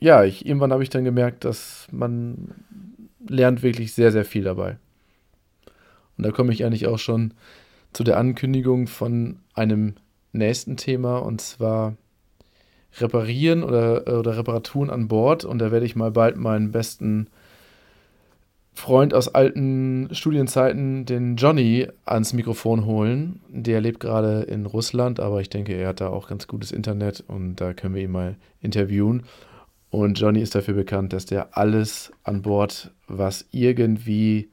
ja, 0.00 0.24
ich, 0.24 0.46
irgendwann 0.46 0.72
habe 0.72 0.82
ich 0.82 0.90
dann 0.90 1.04
gemerkt, 1.04 1.44
dass 1.44 1.86
man 1.90 2.54
lernt 3.26 3.62
wirklich 3.62 3.94
sehr, 3.94 4.12
sehr 4.12 4.24
viel 4.24 4.44
dabei. 4.44 4.76
Und 6.16 6.26
da 6.26 6.30
komme 6.30 6.52
ich 6.52 6.64
eigentlich 6.64 6.86
auch 6.86 6.98
schon 6.98 7.34
zu 7.92 8.04
der 8.04 8.18
Ankündigung 8.18 8.86
von 8.86 9.38
einem 9.54 9.94
nächsten 10.32 10.76
Thema 10.76 11.18
und 11.18 11.40
zwar 11.40 11.96
Reparieren 12.98 13.64
oder, 13.64 14.18
oder 14.18 14.36
Reparaturen 14.36 14.90
an 14.90 15.08
Bord. 15.08 15.44
Und 15.44 15.58
da 15.58 15.72
werde 15.72 15.86
ich 15.86 15.96
mal 15.96 16.12
bald 16.12 16.36
meinen 16.36 16.70
besten 16.70 17.28
Freund 18.74 19.14
aus 19.14 19.28
alten 19.28 20.08
Studienzeiten, 20.12 21.06
den 21.06 21.36
Johnny, 21.36 21.86
ans 22.04 22.32
Mikrofon 22.32 22.84
holen. 22.84 23.40
Der 23.48 23.80
lebt 23.80 24.00
gerade 24.00 24.42
in 24.42 24.66
Russland, 24.66 25.20
aber 25.20 25.40
ich 25.40 25.48
denke, 25.48 25.74
er 25.74 25.88
hat 25.88 26.00
da 26.00 26.08
auch 26.08 26.28
ganz 26.28 26.48
gutes 26.48 26.72
Internet 26.72 27.22
und 27.26 27.56
da 27.56 27.72
können 27.72 27.94
wir 27.94 28.02
ihn 28.02 28.10
mal 28.10 28.36
interviewen. 28.60 29.22
Und 29.90 30.18
Johnny 30.18 30.40
ist 30.40 30.56
dafür 30.56 30.74
bekannt, 30.74 31.12
dass 31.12 31.24
der 31.24 31.56
alles 31.56 32.12
an 32.24 32.42
Bord, 32.42 32.90
was 33.06 33.46
irgendwie 33.52 34.50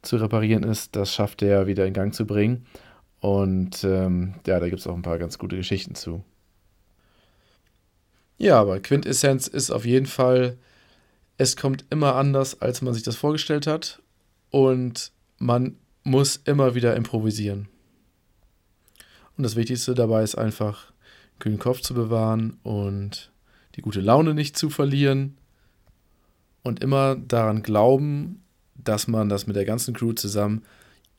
zu 0.00 0.16
reparieren 0.16 0.62
ist, 0.62 0.96
das 0.96 1.12
schafft 1.12 1.42
er 1.42 1.66
wieder 1.66 1.84
in 1.84 1.92
Gang 1.92 2.14
zu 2.14 2.26
bringen. 2.26 2.64
Und 3.20 3.84
ähm, 3.84 4.34
ja, 4.46 4.60
da 4.60 4.68
gibt 4.68 4.80
es 4.80 4.86
auch 4.86 4.94
ein 4.94 5.02
paar 5.02 5.18
ganz 5.18 5.38
gute 5.38 5.56
Geschichten 5.56 5.94
zu. 5.94 6.24
Ja, 8.38 8.60
aber 8.60 8.80
Quintessenz 8.80 9.46
ist 9.48 9.70
auf 9.70 9.84
jeden 9.84 10.06
Fall, 10.06 10.56
es 11.38 11.56
kommt 11.56 11.84
immer 11.90 12.16
anders, 12.16 12.60
als 12.60 12.82
man 12.82 12.92
sich 12.92 13.04
das 13.04 13.16
vorgestellt 13.16 13.66
hat. 13.66 14.02
Und 14.50 15.12
man 15.38 15.76
muss 16.02 16.36
immer 16.44 16.74
wieder 16.74 16.96
improvisieren. 16.96 17.68
Und 19.36 19.44
das 19.44 19.56
Wichtigste 19.56 19.94
dabei 19.94 20.24
ist 20.24 20.34
einfach, 20.34 20.92
kühlen 21.38 21.60
Kopf 21.60 21.80
zu 21.80 21.94
bewahren 21.94 22.58
und 22.64 23.30
die 23.76 23.82
gute 23.82 24.00
Laune 24.00 24.34
nicht 24.34 24.58
zu 24.58 24.68
verlieren. 24.68 25.38
Und 26.64 26.82
immer 26.82 27.14
daran 27.14 27.62
glauben, 27.62 28.42
dass 28.74 29.06
man 29.06 29.28
das 29.28 29.46
mit 29.46 29.54
der 29.54 29.64
ganzen 29.64 29.94
Crew 29.94 30.12
zusammen 30.12 30.64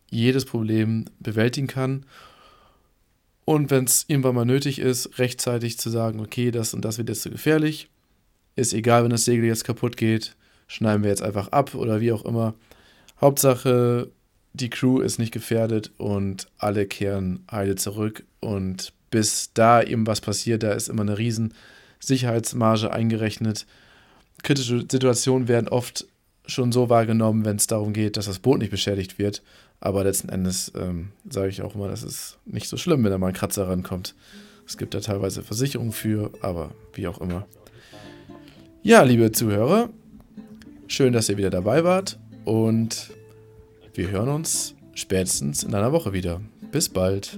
jedes 0.09 0.43
Problem 0.43 1.05
bewältigen 1.19 1.67
kann. 1.67 2.05
Und 3.45 3.71
wenn 3.71 3.85
es 3.85 4.05
irgendwann 4.07 4.35
mal 4.35 4.45
nötig 4.45 4.79
ist, 4.79 5.17
rechtzeitig 5.17 5.79
zu 5.79 5.89
sagen, 5.89 6.19
okay, 6.19 6.51
das 6.51 6.73
und 6.73 6.83
das 6.83 6.97
wird 6.97 7.09
jetzt 7.09 7.21
zu 7.21 7.29
gefährlich, 7.29 7.89
ist 8.59 8.73
egal, 8.73 9.03
wenn 9.03 9.09
das 9.09 9.25
Segel 9.25 9.45
jetzt 9.45 9.63
kaputt 9.63 9.97
geht, 9.97 10.35
schneiden 10.67 11.03
wir 11.03 11.09
jetzt 11.09 11.23
einfach 11.23 11.49
ab 11.49 11.75
oder 11.75 12.01
wie 12.01 12.11
auch 12.11 12.25
immer. 12.25 12.53
Hauptsache, 13.19 14.09
die 14.53 14.69
Crew 14.69 14.99
ist 14.99 15.19
nicht 15.19 15.33
gefährdet 15.33 15.91
und 15.97 16.47
alle 16.57 16.85
kehren 16.85 17.43
heile 17.51 17.75
zurück. 17.75 18.23
Und 18.39 18.93
bis 19.09 19.51
da 19.53 19.81
eben 19.81 20.07
was 20.07 20.21
passiert, 20.21 20.63
da 20.63 20.71
ist 20.71 20.89
immer 20.89 21.01
eine 21.01 21.17
riesen 21.17 21.53
Sicherheitsmarge 21.99 22.91
eingerechnet. 22.91 23.65
Kritische 24.43 24.85
Situationen 24.89 25.47
werden 25.47 25.67
oft 25.67 26.05
schon 26.45 26.71
so 26.71 26.89
wahrgenommen, 26.89 27.45
wenn 27.45 27.57
es 27.57 27.67
darum 27.67 27.93
geht, 27.93 28.17
dass 28.17 28.25
das 28.25 28.39
Boot 28.39 28.59
nicht 28.59 28.71
beschädigt 28.71 29.19
wird. 29.19 29.43
Aber 29.81 30.03
letzten 30.03 30.29
Endes 30.29 30.71
ähm, 30.75 31.09
sage 31.29 31.49
ich 31.49 31.61
auch 31.61 31.75
immer, 31.75 31.87
das 31.87 32.03
ist 32.03 32.37
nicht 32.45 32.67
so 32.67 32.77
schlimm, 32.77 33.03
wenn 33.03 33.11
da 33.11 33.17
mal 33.17 33.27
ein 33.27 33.33
Kratzer 33.33 33.67
rankommt. 33.67 34.15
Es 34.67 34.77
gibt 34.77 34.93
da 34.93 34.99
teilweise 34.99 35.41
Versicherungen 35.41 35.93
für, 35.93 36.31
aber 36.41 36.71
wie 36.93 37.07
auch 37.07 37.21
immer. 37.21 37.47
Ja, 38.81 39.03
liebe 39.03 39.29
Zuhörer, 39.33 39.89
schön, 40.87 41.11
dass 41.11 41.27
ihr 41.27 41.35
wieder 41.35 41.49
dabei 41.49 41.83
wart 41.83 42.17
und 42.45 43.11
wir 43.93 44.09
hören 44.09 44.29
uns 44.29 44.73
spätestens 44.95 45.63
in 45.63 45.75
einer 45.75 45.91
Woche 45.91 46.13
wieder. 46.13 46.39
Bis 46.71 46.87
bald. 46.87 47.37